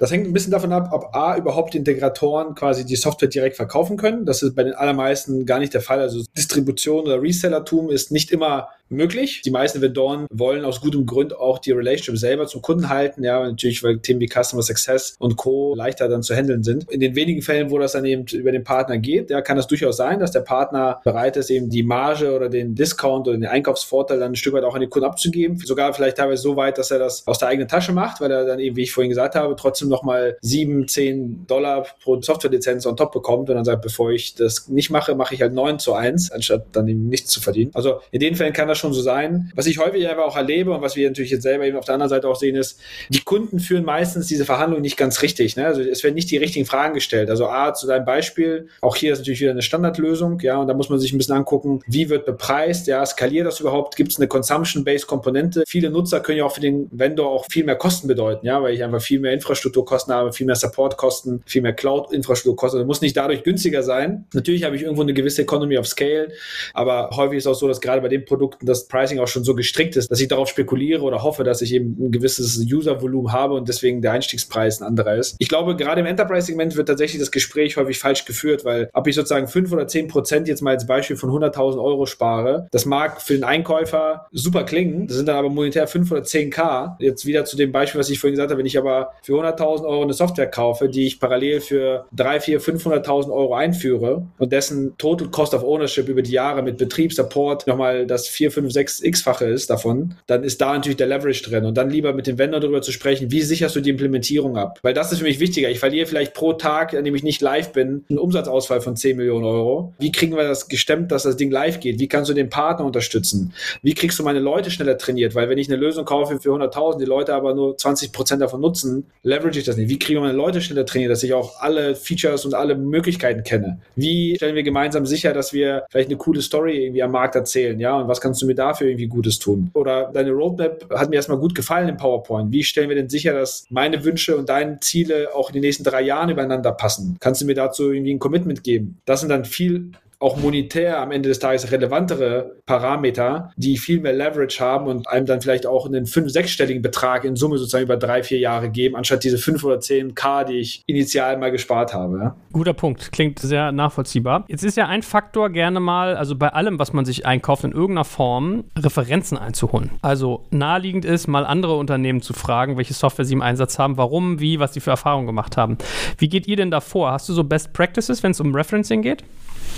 [0.00, 3.98] Das hängt ein bisschen davon ab, ob A, überhaupt Integratoren quasi die Software direkt verkaufen
[3.98, 4.24] können.
[4.24, 6.00] Das ist bei den allermeisten gar nicht der Fall.
[6.00, 9.42] Also Distribution oder Resellertum ist nicht immer möglich.
[9.44, 13.22] Die meisten Vendoren wollen aus gutem Grund auch die Relationship selber zum Kunden halten.
[13.22, 15.74] Ja, natürlich, weil Themen wie Customer Success und Co.
[15.74, 16.90] leichter dann zu handeln sind.
[16.90, 19.66] In den wenigen Fällen, wo das dann eben über den Partner geht, ja, kann es
[19.66, 23.46] durchaus sein, dass der Partner bereit ist, eben die Marge oder den Discount oder den
[23.46, 25.58] Einkaufsvorteil dann ein Stück weit auch an den Kunden abzugeben.
[25.58, 28.44] Sogar vielleicht teilweise so weit, dass er das aus der eigenen Tasche macht, weil er
[28.44, 32.96] dann eben, wie ich vorhin gesagt habe, trotzdem nochmal sieben, zehn Dollar pro Softwarelizenz on
[32.96, 35.94] top bekommt und dann sagt, bevor ich das nicht mache, mache ich halt neun zu
[35.94, 37.70] eins, anstatt dann eben nichts zu verdienen.
[37.74, 39.52] Also in den Fällen kann das schon so sein.
[39.54, 41.94] Was ich häufig aber auch erlebe und was wir natürlich jetzt selber eben auf der
[41.94, 45.56] anderen Seite auch sehen, ist, die Kunden führen meistens diese Verhandlungen nicht ganz richtig.
[45.56, 45.66] Ne?
[45.66, 47.30] Also es werden nicht die richtigen Fragen gestellt.
[47.30, 50.74] Also A, zu deinem Beispiel, auch hier ist natürlich wieder eine Standardlösung, ja, und da
[50.74, 54.18] muss man sich ein bisschen angucken, wie wird bepreist, ja, skaliert das überhaupt, gibt es
[54.18, 55.64] eine Consumption-Based Komponente.
[55.66, 58.74] Viele Nutzer können ja auch für den Vendor auch viel mehr Kosten bedeuten, ja, weil
[58.74, 59.32] ich einfach viel mehr
[59.80, 62.80] Infrastrukturkosten habe, viel mehr Supportkosten, viel mehr Cloud-Infrastrukturkosten.
[62.80, 64.26] Das muss nicht dadurch günstiger sein.
[64.32, 66.28] Natürlich habe ich irgendwo eine gewisse Economy of Scale,
[66.74, 69.54] aber häufig ist auch so, dass gerade bei den Produkten das Pricing auch schon so
[69.54, 73.54] gestrickt ist, dass ich darauf spekuliere oder hoffe, dass ich eben ein gewisses User-Volumen habe
[73.54, 75.36] und deswegen der Einstiegspreis ein anderer ist.
[75.38, 79.14] Ich glaube, gerade im Enterprise-Segment wird tatsächlich das Gespräch häufig falsch geführt, weil ob ich
[79.14, 83.20] sozusagen fünf oder zehn Prozent jetzt mal als Beispiel von 100.000 Euro spare, das mag
[83.22, 86.96] für den Einkäufer super klingen, das sind dann aber monetär 5 oder 10k.
[86.98, 89.84] Jetzt wieder zu dem Beispiel, was ich vorhin gesagt habe, wenn ich aber für 100.000
[89.86, 94.96] Euro eine Software kaufe, die ich parallel für 3, 4, 500.000 Euro einführe und dessen
[94.98, 99.46] Total Cost of Ownership über die Jahre mit Betriebssupport nochmal das 4, 5, 6 x-fache
[99.46, 102.60] ist davon, dann ist da natürlich der Leverage drin und dann lieber mit dem Vendor
[102.60, 104.78] darüber zu sprechen, wie sicherst du die Implementierung ab?
[104.82, 105.70] Weil das ist für mich wichtiger.
[105.70, 109.16] Ich verliere vielleicht pro Tag, an dem ich nicht live bin, einen Umsatzausfall von 10
[109.16, 109.94] Millionen Euro.
[109.98, 111.98] Wie kriegen wir das gestemmt, dass das Ding live geht?
[111.98, 113.52] Wie kannst du den Partner unterstützen?
[113.82, 115.34] Wie kriegst du meine Leute schneller trainiert?
[115.34, 118.60] Weil wenn ich eine Lösung kaufe für 100.000, die Leute aber nur 20 Prozent davon
[118.60, 119.88] nutzen, leverage ich das nicht.
[119.88, 123.42] Wie kriegen wir meine Leute schneller trainiert, dass ich auch alle Features und alle Möglichkeiten
[123.42, 123.80] kenne?
[123.96, 127.78] Wie stellen wir gemeinsam sicher, dass wir vielleicht eine coole Story irgendwie am Markt erzählen?
[127.80, 129.70] Ja, und was kannst du mir dafür irgendwie Gutes tun?
[129.74, 132.52] Oder deine Roadmap hat mir erstmal gut gefallen im PowerPoint.
[132.52, 135.84] Wie stellen wir denn sicher, dass meine Wünsche und deine Ziele auch in den nächsten
[135.84, 137.16] drei Jahren übereinander passen?
[137.20, 138.98] Kannst du mir dazu irgendwie ein Commitment geben?
[139.04, 144.12] Das sind dann viel auch monetär am Ende des Tages relevantere Parameter, die viel mehr
[144.12, 147.96] Leverage haben und einem dann vielleicht auch einen fünf-, sechsstelligen Betrag in Summe sozusagen über
[147.96, 151.94] drei, vier Jahre geben, anstatt diese fünf oder zehn K, die ich initial mal gespart
[151.94, 152.18] habe.
[152.18, 152.36] Ja?
[152.52, 154.44] Guter Punkt, klingt sehr nachvollziehbar.
[154.48, 157.72] Jetzt ist ja ein Faktor gerne mal, also bei allem, was man sich einkauft, in
[157.72, 159.90] irgendeiner Form Referenzen einzuholen.
[160.02, 164.38] Also naheliegend ist, mal andere Unternehmen zu fragen, welche Software sie im Einsatz haben, warum,
[164.38, 165.78] wie, was sie für Erfahrungen gemacht haben.
[166.18, 167.10] Wie geht ihr denn da vor?
[167.12, 169.24] Hast du so Best Practices, wenn es um Referencing geht?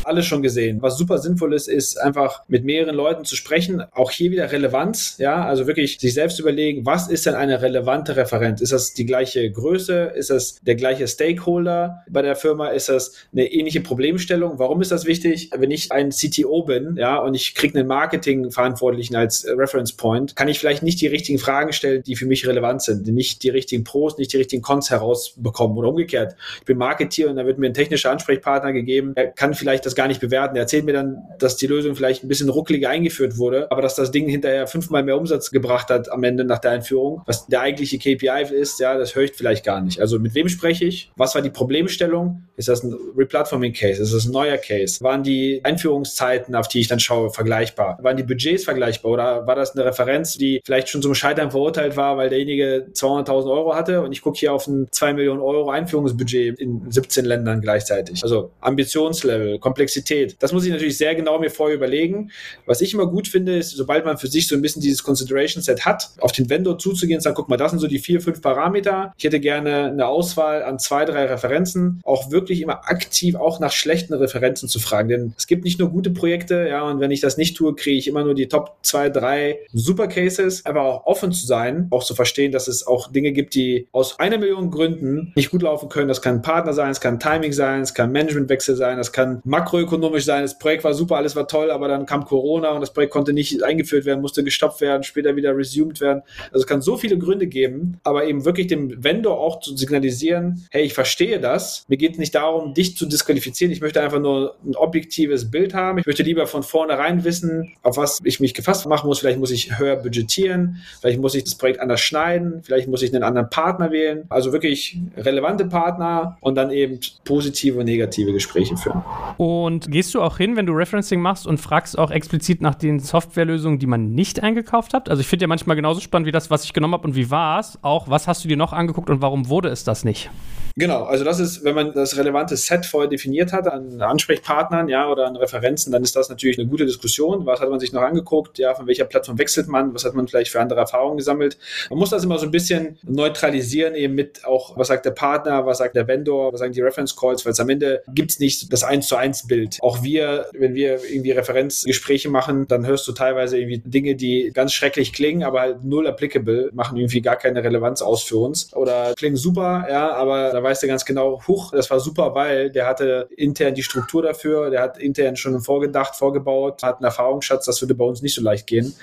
[0.05, 0.81] alles schon gesehen.
[0.81, 3.83] Was super sinnvoll ist, ist einfach mit mehreren Leuten zu sprechen.
[3.93, 8.17] Auch hier wieder Relevanz, ja, also wirklich sich selbst überlegen, was ist denn eine relevante
[8.17, 8.63] Referenz?
[8.63, 10.13] Ist das die gleiche Größe?
[10.15, 12.69] Ist das der gleiche Stakeholder bei der Firma?
[12.69, 14.59] Ist das eine ähnliche Problemstellung?
[14.59, 15.51] Warum ist das wichtig?
[15.55, 20.49] Wenn ich ein CTO bin, ja, und ich kriege einen Marketingverantwortlichen als Reference Point, kann
[20.49, 23.85] ich vielleicht nicht die richtigen Fragen stellen, die für mich relevant sind, nicht die richtigen
[23.85, 26.37] Pros, nicht die richtigen Cons herausbekommen oder umgekehrt.
[26.61, 29.95] Ich bin Marketier und da wird mir ein technischer Ansprechpartner gegeben, er kann vielleicht das
[29.95, 30.57] gar nicht bewerten.
[30.57, 33.95] Er erzählt mir dann, dass die Lösung vielleicht ein bisschen ruckeliger eingeführt wurde, aber dass
[33.95, 37.21] das Ding hinterher fünfmal mehr Umsatz gebracht hat am Ende nach der Einführung.
[37.27, 40.01] Was der eigentliche KPI ist, ja, das höre ich vielleicht gar nicht.
[40.01, 41.11] Also mit wem spreche ich?
[41.17, 42.45] Was war die Problemstellung?
[42.63, 44.01] Ist das ein Replatforming-Case?
[44.01, 45.03] Ist das ein neuer Case?
[45.03, 47.99] Waren die Einführungszeiten, auf die ich dann schaue, vergleichbar?
[48.01, 49.11] Waren die Budgets vergleichbar?
[49.11, 53.51] Oder war das eine Referenz, die vielleicht schon zum Scheitern verurteilt war, weil derjenige 200.000
[53.51, 57.61] Euro hatte und ich gucke hier auf ein 2 Millionen Euro Einführungsbudget in 17 Ländern
[57.61, 58.23] gleichzeitig?
[58.23, 60.37] Also Ambitionslevel, Komplexität.
[60.39, 62.31] Das muss ich natürlich sehr genau mir vorher überlegen.
[62.65, 65.65] Was ich immer gut finde, ist, sobald man für sich so ein bisschen dieses Consideration
[65.65, 68.21] Set hat, auf den Vendor zuzugehen und sagen, guck mal, das sind so die vier,
[68.21, 69.13] fünf Parameter.
[69.19, 72.01] Ich hätte gerne eine Auswahl an zwei, drei Referenzen.
[72.05, 75.09] Auch wirklich immer aktiv auch nach schlechten Referenzen zu fragen.
[75.09, 77.97] Denn es gibt nicht nur gute Projekte, ja, und wenn ich das nicht tue, kriege
[77.97, 80.65] ich immer nur die Top zwei, drei Super Cases.
[80.67, 84.19] Aber auch offen zu sein, auch zu verstehen, dass es auch Dinge gibt, die aus
[84.19, 86.09] einer Million Gründen nicht gut laufen können.
[86.09, 89.41] Das kann ein Partner sein, es kann Timing sein, es kann Managementwechsel sein, es kann
[89.45, 90.43] makroökonomisch sein.
[90.43, 93.33] Das Projekt war super, alles war toll, aber dann kam Corona und das Projekt konnte
[93.33, 96.23] nicht eingeführt werden, musste gestoppt werden, später wieder resumed werden.
[96.51, 100.67] Also es kann so viele Gründe geben, aber eben wirklich dem Vendor auch zu signalisieren,
[100.71, 101.85] hey, ich verstehe das.
[101.89, 103.73] Mir geht es nicht darum, dich zu disqualifizieren.
[103.73, 105.99] Ich möchte einfach nur ein objektives Bild haben.
[105.99, 109.21] Ich möchte lieber von vornherein wissen, auf was ich mich gefasst machen muss.
[109.21, 113.15] Vielleicht muss ich höher budgetieren, vielleicht muss ich das Projekt anders schneiden, vielleicht muss ich
[113.15, 114.25] einen anderen Partner wählen.
[114.29, 119.03] Also wirklich relevante Partner und dann eben positive und negative Gespräche führen.
[119.37, 122.99] Und gehst du auch hin, wenn du Referencing machst und fragst auch explizit nach den
[122.99, 125.09] Softwarelösungen, die man nicht eingekauft hat?
[125.09, 127.31] Also ich finde ja manchmal genauso spannend wie das, was ich genommen habe und wie
[127.31, 127.79] war es.
[127.83, 130.31] Auch was hast du dir noch angeguckt und warum wurde es das nicht?
[130.77, 135.09] Genau, also das ist, wenn man das relevante Set vorher definiert hat an Ansprechpartnern, ja,
[135.11, 137.47] oder an Referenzen, dann ist das natürlich eine gute Diskussion.
[137.47, 138.59] Was hat man sich noch angeguckt?
[138.59, 139.95] Ja, von welcher Plattform wechselt man?
[139.95, 141.59] Was hat man vielleicht für andere Erfahrungen gesammelt?
[141.91, 145.67] Man muss das immer so ein bisschen neutralisieren, eben mit auch, was sagt der Partner,
[145.67, 148.39] was sagt der Vendor, was sagen die Reference Calls, weil es am Ende gibt es
[148.39, 149.79] nicht das eins zu eins Bild.
[149.83, 154.73] Auch wir, wenn wir irgendwie Referenzgespräche machen, dann hörst du teilweise irgendwie Dinge, die ganz
[154.73, 158.73] schrecklich klingen, aber halt null applicable, machen irgendwie gar keine Relevanz aus für uns.
[158.75, 162.71] Oder klingen super, ja, aber da weißt du ganz genau, huch, das war super, weil
[162.71, 167.67] der hatte intern die Struktur dafür, der hat intern schon vorgedacht, vorgebaut, hat einen Erfahrungsschatz,
[167.67, 168.95] das würde bei uns nicht so leicht gehen.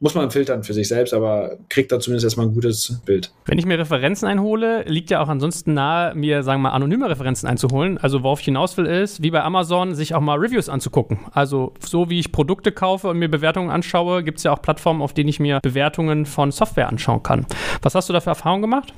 [0.00, 3.32] Muss man filtern für sich selbst, aber kriegt da zumindest erstmal ein gutes Bild.
[3.46, 7.08] Wenn ich mir Referenzen einhole, liegt ja auch ansonsten nahe, mir, sagen wir mal, anonyme
[7.08, 7.98] Referenzen einzuholen.
[7.98, 11.20] Also worauf ich hinaus will, ist, wie bei Amazon, sich auch mal Reviews anzugucken.
[11.32, 15.02] Also so wie ich Produkte kaufe und mir Bewertungen anschaue, gibt es ja auch Plattformen,
[15.02, 17.46] auf denen ich mir Bewertungen von Software anschauen kann.
[17.82, 18.92] Was hast du da für Erfahrungen gemacht?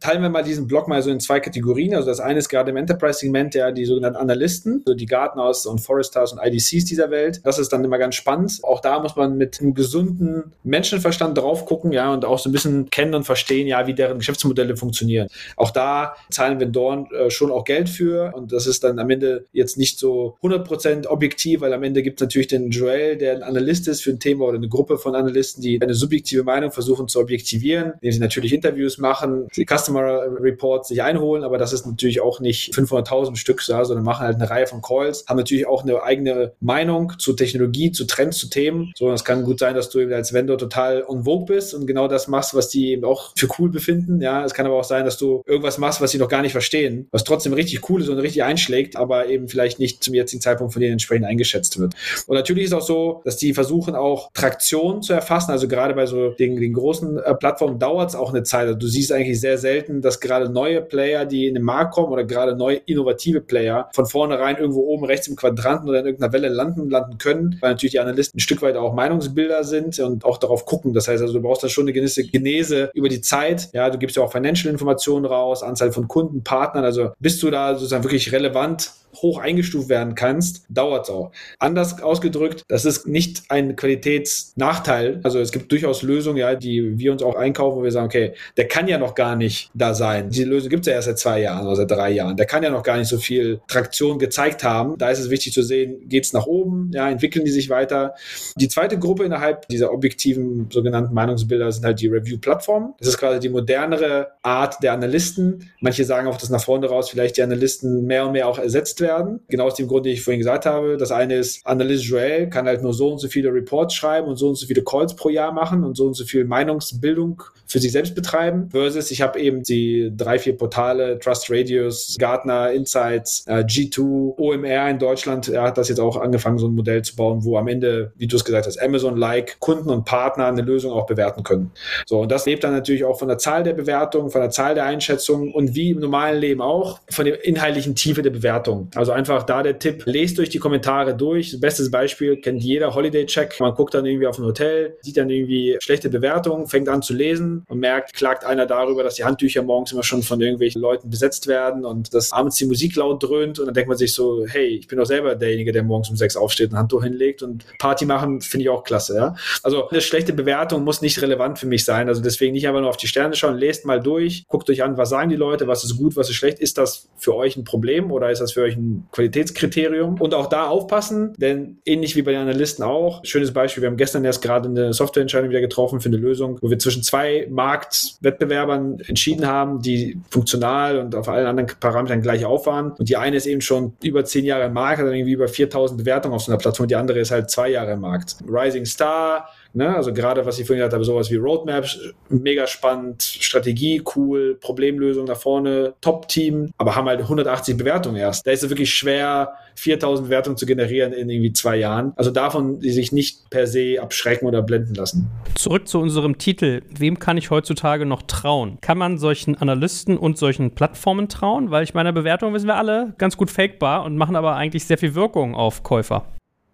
[0.00, 1.94] Teilen wir mal diesen Blog mal so in zwei Kategorien.
[1.94, 5.80] Also das eine ist gerade im Enterprise-Segment ja die sogenannten Analysten, so die Gartners und
[5.80, 7.40] Foresters und IDCs dieser Welt.
[7.44, 8.58] Das ist dann immer ganz spannend.
[8.64, 12.52] Auch da muss man mit einem gesunden Menschenverstand drauf gucken, ja, und auch so ein
[12.52, 15.28] bisschen kennen und verstehen, ja, wie deren Geschäftsmodelle funktionieren.
[15.56, 19.46] Auch da zahlen Vendoren äh, schon auch Geld für und das ist dann am Ende
[19.52, 23.42] jetzt nicht so 100% objektiv, weil am Ende gibt es natürlich den Joel, der ein
[23.44, 27.06] Analyst ist für ein Thema oder eine Gruppe von Analysten, die eine subjektive Meinung versuchen
[27.06, 31.86] zu objektivieren, indem sie natürlich Interviews machen, die Customer Reports sich einholen, aber das ist
[31.86, 35.66] natürlich auch nicht 500.000 Stück, ja, sondern machen halt eine Reihe von Calls, haben natürlich
[35.66, 38.92] auch eine eigene Meinung zu Technologie, zu Trends, zu Themen.
[38.96, 41.86] So, es kann gut sein, dass du eben als Vendor total on vogue bist und
[41.86, 44.20] genau das machst, was die eben auch für cool befinden.
[44.20, 46.52] Ja, es kann aber auch sein, dass du irgendwas machst, was sie noch gar nicht
[46.52, 50.40] verstehen, was trotzdem richtig cool ist und richtig einschlägt, aber eben vielleicht nicht zum jetzigen
[50.40, 51.94] Zeitpunkt von denen entsprechend eingeschätzt wird.
[52.26, 55.50] Und natürlich ist auch so, dass die versuchen auch Traktion zu erfassen.
[55.50, 58.66] Also gerade bei so den, den großen äh, Plattformen dauert es auch eine Zeit.
[58.66, 62.12] Also du siehst eigentlich sehr selten, dass gerade neue Player, die in den Markt kommen
[62.12, 66.32] oder gerade neue innovative Player von vornherein irgendwo oben rechts im Quadranten oder in irgendeiner
[66.32, 70.24] Welle landen, landen können, weil natürlich die Analysten ein Stück weit auch Meinungsbilder sind und
[70.24, 70.94] auch darauf gucken.
[70.94, 73.68] Das heißt also, du brauchst da schon eine gewisse Genese über die Zeit.
[73.72, 76.84] Ja, du gibst ja auch Financial-Informationen raus, Anzahl von Kunden, Partnern.
[76.84, 81.32] Also bist du da sozusagen wirklich relevant hoch eingestuft werden kannst, dauert es auch.
[81.58, 85.20] Anders ausgedrückt, das ist nicht ein Qualitätsnachteil.
[85.22, 88.34] Also es gibt durchaus Lösungen, ja, die wir uns auch einkaufen, wo wir sagen, okay,
[88.56, 90.30] der kann ja noch gar nicht da sein.
[90.30, 92.36] Diese Lösung gibt es ja erst seit zwei Jahren oder seit drei Jahren.
[92.36, 94.98] Der kann ja noch gar nicht so viel Traktion gezeigt haben.
[94.98, 98.14] Da ist es wichtig zu sehen, geht es nach oben, ja, entwickeln die sich weiter.
[98.56, 102.94] Die zweite Gruppe innerhalb dieser objektiven sogenannten Meinungsbilder sind halt die Review-Plattformen.
[102.98, 105.70] Das ist quasi die modernere Art der Analysten.
[105.80, 109.00] Manche sagen auch, dass nach vorne raus vielleicht die Analysten mehr und mehr auch ersetzt
[109.00, 109.03] werden.
[109.48, 110.96] Genau aus dem Grund, den ich vorhin gesagt habe.
[110.96, 114.36] Das eine ist, Analyst Joel kann halt nur so und so viele Reports schreiben und
[114.36, 117.78] so und so viele Calls pro Jahr machen und so und so viel Meinungsbildung für
[117.78, 118.68] sich selbst betreiben.
[118.70, 124.90] Versus ich habe eben die drei, vier Portale, Trust Radius, Gartner, Insights, äh, G2, OMR
[124.90, 125.48] in Deutschland.
[125.48, 128.26] Er hat das jetzt auch angefangen, so ein Modell zu bauen, wo am Ende, wie
[128.26, 131.70] du es gesagt hast, Amazon-like Kunden und Partner eine Lösung auch bewerten können.
[132.06, 134.74] So, und das lebt dann natürlich auch von der Zahl der Bewertungen, von der Zahl
[134.74, 138.88] der Einschätzungen und wie im normalen Leben auch von der inhaltlichen Tiefe der Bewertung.
[138.94, 141.58] Also einfach da der Tipp, lest durch die Kommentare durch.
[141.60, 143.58] Bestes Beispiel kennt jeder Holiday Check.
[143.60, 147.14] Man guckt dann irgendwie auf ein Hotel, sieht dann irgendwie schlechte Bewertungen, fängt an zu
[147.14, 151.10] lesen und merkt, klagt einer darüber, dass die Handtücher morgens immer schon von irgendwelchen Leuten
[151.10, 154.44] besetzt werden und dass abends die Musik laut dröhnt und dann denkt man sich so,
[154.46, 157.42] hey, ich bin doch selber derjenige, der morgens um sechs aufsteht und ein Handtuch hinlegt
[157.42, 159.36] und Party machen finde ich auch klasse, ja.
[159.62, 162.08] Also eine schlechte Bewertung muss nicht relevant für mich sein.
[162.08, 164.96] Also deswegen nicht einfach nur auf die Sterne schauen, lest mal durch, guckt euch an,
[164.96, 166.58] was sagen die Leute, was ist gut, was ist schlecht.
[166.58, 170.20] Ist das für euch ein Problem oder ist das für euch ein Qualitätskriterium?
[170.20, 173.96] Und auch da aufpassen, denn ähnlich wie bei den Analysten auch, schönes Beispiel, wir haben
[173.96, 179.00] gestern erst gerade eine Softwareentscheidung wieder getroffen für eine Lösung, wo wir zwischen zwei Marktwettbewerbern
[179.06, 182.92] entschieden haben, die funktional und auf allen anderen Parametern gleich auf waren.
[182.92, 185.98] Und die eine ist eben schon über zehn Jahre im Markt, hat irgendwie über 4000
[185.98, 188.36] Bewertungen auf so einer Plattform, die andere ist halt zwei Jahre im Markt.
[188.48, 189.94] Rising Star, Ne?
[189.94, 195.24] Also gerade, was ich vorhin gesagt habe, sowas wie Roadmaps, mega spannend, Strategie cool, Problemlösung
[195.24, 198.46] nach vorne, Top-Team, aber haben halt 180 Bewertungen erst.
[198.46, 202.12] Da ist es wirklich schwer, 4000 Bewertungen zu generieren in irgendwie zwei Jahren.
[202.16, 205.28] Also davon, die sich nicht per se abschrecken oder blenden lassen.
[205.56, 206.82] Zurück zu unserem Titel.
[206.96, 208.78] Wem kann ich heutzutage noch trauen?
[208.80, 211.70] Kann man solchen Analysten und solchen Plattformen trauen?
[211.70, 214.98] Weil ich meine, Bewertungen wissen wir alle ganz gut fakebar und machen aber eigentlich sehr
[214.98, 216.26] viel Wirkung auf Käufer.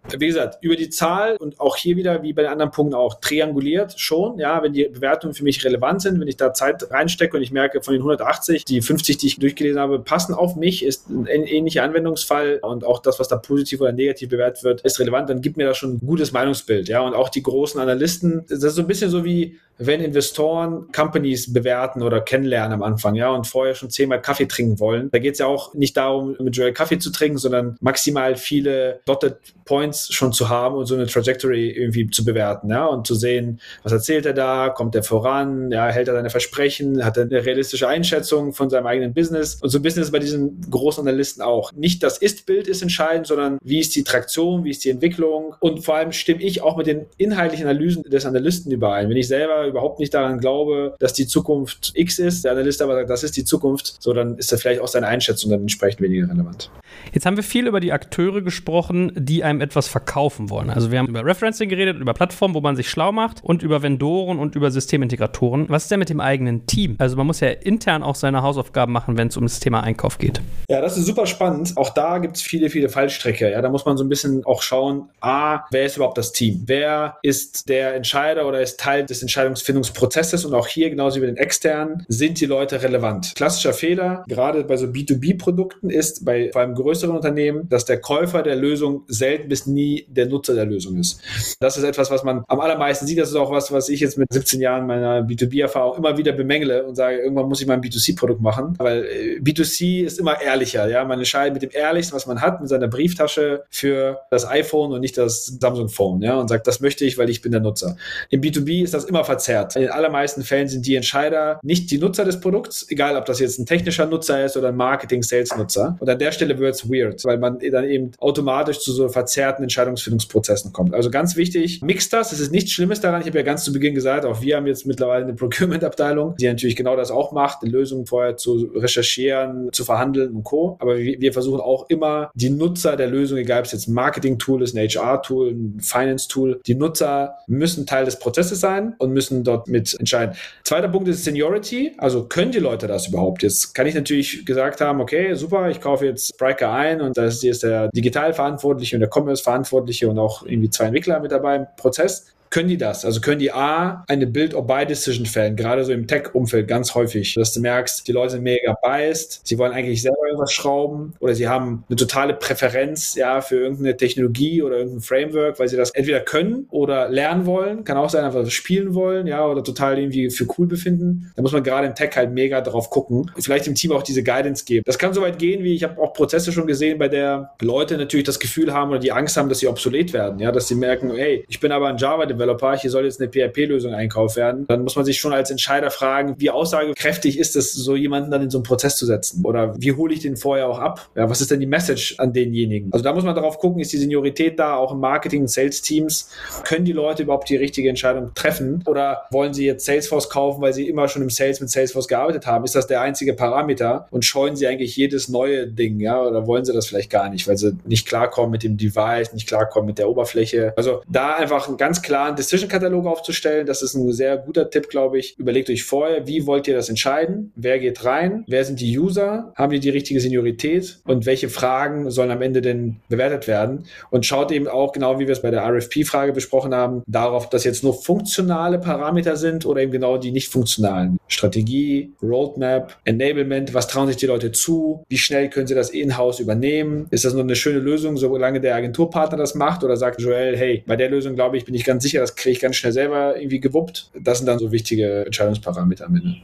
[0.09, 3.19] Wie gesagt, über die Zahl und auch hier wieder, wie bei den anderen Punkten auch,
[3.21, 4.39] trianguliert schon.
[4.39, 7.51] Ja, wenn die Bewertungen für mich relevant sind, wenn ich da Zeit reinstecke und ich
[7.51, 11.27] merke, von den 180, die 50, die ich durchgelesen habe, passen auf mich, ist ein
[11.27, 15.41] ähnlicher Anwendungsfall und auch das, was da positiv oder negativ bewertet wird, ist relevant, dann
[15.41, 16.89] gibt mir das schon ein gutes Meinungsbild.
[16.89, 20.91] Ja, und auch die großen Analysten, das ist so ein bisschen so wie, wenn Investoren
[20.91, 25.09] Companies bewerten oder kennenlernen am Anfang, ja, und vorher schon zehnmal Kaffee trinken wollen.
[25.11, 29.01] Da geht es ja auch nicht darum, mit Joel Kaffee zu trinken, sondern maximal viele
[29.05, 33.15] Dotted Points schon zu haben und so eine Trajectory irgendwie zu bewerten, ja, und zu
[33.15, 37.23] sehen, was erzählt er da, kommt er voran, ja, hält er seine Versprechen, hat er
[37.23, 41.41] eine realistische Einschätzung von seinem eigenen Business und so ein ist bei diesen großen Analysten
[41.41, 41.71] auch.
[41.73, 45.83] Nicht das Ist-Bild ist entscheidend, sondern wie ist die Traktion, wie ist die Entwicklung und
[45.83, 49.09] vor allem stimme ich auch mit den inhaltlichen Analysen des Analysten überein.
[49.09, 52.95] Wenn ich selber überhaupt nicht daran glaube, dass die Zukunft X ist, der Analyst aber
[52.95, 56.01] sagt, das ist die Zukunft, so dann ist das vielleicht auch seine Einschätzung dann entsprechend
[56.01, 56.69] weniger relevant.
[57.13, 60.69] Jetzt haben wir viel über die Akteure gesprochen, die einem etwas verkaufen wollen.
[60.69, 63.81] Also wir haben über Referencing geredet, über Plattformen, wo man sich schlau macht und über
[63.81, 65.69] Vendoren und über Systemintegratoren.
[65.69, 66.95] Was ist denn mit dem eigenen Team?
[66.99, 70.17] Also man muss ja intern auch seine Hausaufgaben machen, wenn es um das Thema Einkauf
[70.17, 70.41] geht.
[70.69, 71.73] Ja, das ist super spannend.
[71.75, 73.51] Auch da gibt es viele, viele Fallstricke.
[73.51, 76.63] Ja, da muss man so ein bisschen auch schauen, a, wer ist überhaupt das Team?
[76.65, 79.21] Wer ist der Entscheider oder ist Teil des
[79.61, 80.45] Entscheidungsfindungsprozesses?
[80.45, 83.33] Und auch hier, genauso wie bei den externen, sind die Leute relevant.
[83.35, 88.43] Klassischer Fehler, gerade bei so B2B-Produkten, ist bei vor allem größeren Unternehmen, dass der Käufer
[88.43, 91.21] der Lösung selten bis nie der Nutzer der Lösung ist.
[91.59, 93.19] Das ist etwas, was man am allermeisten sieht.
[93.19, 96.85] Das ist auch was, was ich jetzt mit 17 Jahren meiner B2B-Erfahrung immer wieder bemängle
[96.85, 100.89] und sage, irgendwann muss ich mal ein B2C-Produkt machen, weil äh, B2C ist immer ehrlicher.
[100.89, 104.91] Ja, man entscheidet mit dem ehrlichsten, was man hat, mit seiner Brieftasche für das iPhone
[104.93, 106.21] und nicht das Samsung Phone.
[106.21, 107.97] Ja, und sagt, das möchte ich, weil ich bin der Nutzer.
[108.29, 109.40] Im B2B ist das immer verzerrt.
[109.75, 113.39] In den allermeisten Fällen sind die Entscheider nicht die Nutzer des Produkts, egal ob das
[113.39, 115.97] jetzt ein technischer Nutzer ist oder ein Marketing-Sales-Nutzer.
[115.99, 119.63] Und an der Stelle wird es weird, weil man dann eben automatisch zu so verzerrten
[119.63, 120.93] Entscheidungsfindungsprozessen kommt.
[120.93, 122.31] Also ganz wichtig, mix das.
[122.31, 123.21] Es ist nichts Schlimmes daran.
[123.21, 126.47] Ich habe ja ganz zu Beginn gesagt, auch wir haben jetzt mittlerweile eine Procurement-Abteilung, die
[126.47, 130.77] natürlich genau das auch macht, Lösungen vorher zu recherchieren, zu verhandeln und Co.
[130.79, 134.61] Aber wir versuchen auch immer die Nutzer der Lösung, egal ob es jetzt ein Marketing-Tool
[134.61, 139.67] ist, ein HR-Tool, ein Finance-Tool, die Nutzer müssen Teil des Prozesses sein und müssen dort
[139.67, 140.35] mit entscheiden.
[140.63, 141.93] Zweiter Punkt ist Seniority.
[141.97, 143.43] Also können die Leute das überhaupt?
[143.43, 147.25] Jetzt kann ich natürlich gesagt haben, okay, super, ich kaufe jetzt Spriker ein und da
[147.25, 152.27] ist der Digitalverantwortliche und der Commerce-Verantwortliche und auch irgendwie zwei Entwickler mit dabei im Prozess
[152.51, 153.05] können die das?
[153.05, 157.61] Also können die A, eine Build-or-Buy-Decision fällen, gerade so im Tech-Umfeld ganz häufig, dass du
[157.61, 161.85] merkst, die Leute sind mega biased, sie wollen eigentlich selber irgendwas schrauben oder sie haben
[161.89, 166.67] eine totale Präferenz ja, für irgendeine Technologie oder irgendein Framework, weil sie das entweder können
[166.71, 170.67] oder lernen wollen, kann auch sein, einfach spielen wollen, ja, oder total irgendwie für cool
[170.67, 171.31] befinden.
[171.37, 173.31] Da muss man gerade im Tech halt mega drauf gucken.
[173.39, 174.83] Vielleicht im Team auch diese Guidance geben.
[174.85, 177.97] Das kann so weit gehen, wie ich habe auch Prozesse schon gesehen, bei der Leute
[177.97, 180.75] natürlich das Gefühl haben oder die Angst haben, dass sie obsolet werden, ja, dass sie
[180.75, 184.65] merken, hey, ich bin aber ein Java-Developer, Developer, hier soll jetzt eine PHP-Lösung einkauft werden,
[184.67, 188.41] dann muss man sich schon als Entscheider fragen, wie aussagekräftig ist es, so jemanden dann
[188.41, 189.43] in so einen Prozess zu setzen?
[189.45, 191.09] Oder wie hole ich den vorher auch ab?
[191.15, 192.91] Ja, was ist denn die Message an denjenigen?
[192.91, 196.29] Also da muss man darauf gucken, ist die Seniorität da, auch im Marketing- Sales-Teams?
[196.63, 198.83] Können die Leute überhaupt die richtige Entscheidung treffen?
[198.87, 202.47] Oder wollen sie jetzt Salesforce kaufen, weil sie immer schon im Sales mit Salesforce gearbeitet
[202.47, 202.65] haben?
[202.65, 204.07] Ist das der einzige Parameter?
[204.11, 206.21] Und scheuen sie eigentlich jedes neue Ding, ja?
[206.21, 209.47] Oder wollen sie das vielleicht gar nicht, weil sie nicht klarkommen mit dem Device, nicht
[209.47, 210.73] klarkommen mit der Oberfläche?
[210.77, 213.65] Also da einfach einen ganz klaren Decision-Katalog aufzustellen.
[213.65, 215.37] Das ist ein sehr guter Tipp, glaube ich.
[215.37, 217.51] Überlegt euch vorher, wie wollt ihr das entscheiden?
[217.55, 218.43] Wer geht rein?
[218.47, 219.53] Wer sind die User?
[219.55, 220.99] Haben die die richtige Seniorität?
[221.05, 223.85] Und welche Fragen sollen am Ende denn bewertet werden?
[224.09, 227.63] Und schaut eben auch, genau wie wir es bei der RFP-Frage besprochen haben, darauf, dass
[227.63, 231.19] jetzt nur funktionale Parameter sind oder eben genau die nicht funktionalen.
[231.27, 235.03] Strategie, Roadmap, Enablement, was trauen sich die Leute zu?
[235.09, 237.07] Wie schnell können sie das in-house übernehmen?
[237.11, 239.83] Ist das nur eine schöne Lösung, solange der Agenturpartner das macht?
[239.83, 242.53] Oder sagt Joel, hey, bei der Lösung, glaube ich, bin ich ganz sicher, das kriege
[242.53, 244.11] ich ganz schnell selber irgendwie gewuppt.
[244.13, 246.43] Das sind dann so wichtige Entscheidungsparameter am Ende.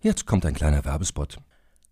[0.00, 1.38] Jetzt kommt ein kleiner Werbespot.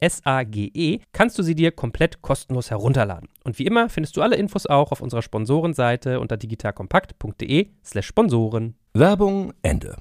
[0.00, 3.28] S-A-G-E, kannst du sie dir komplett kostenlos herunterladen.
[3.44, 8.74] Und wie immer findest du alle Infos auch auf unserer Sponsorenseite unter digitalkompakt.de slash Sponsoren.
[8.94, 9.96] Werbung Ende.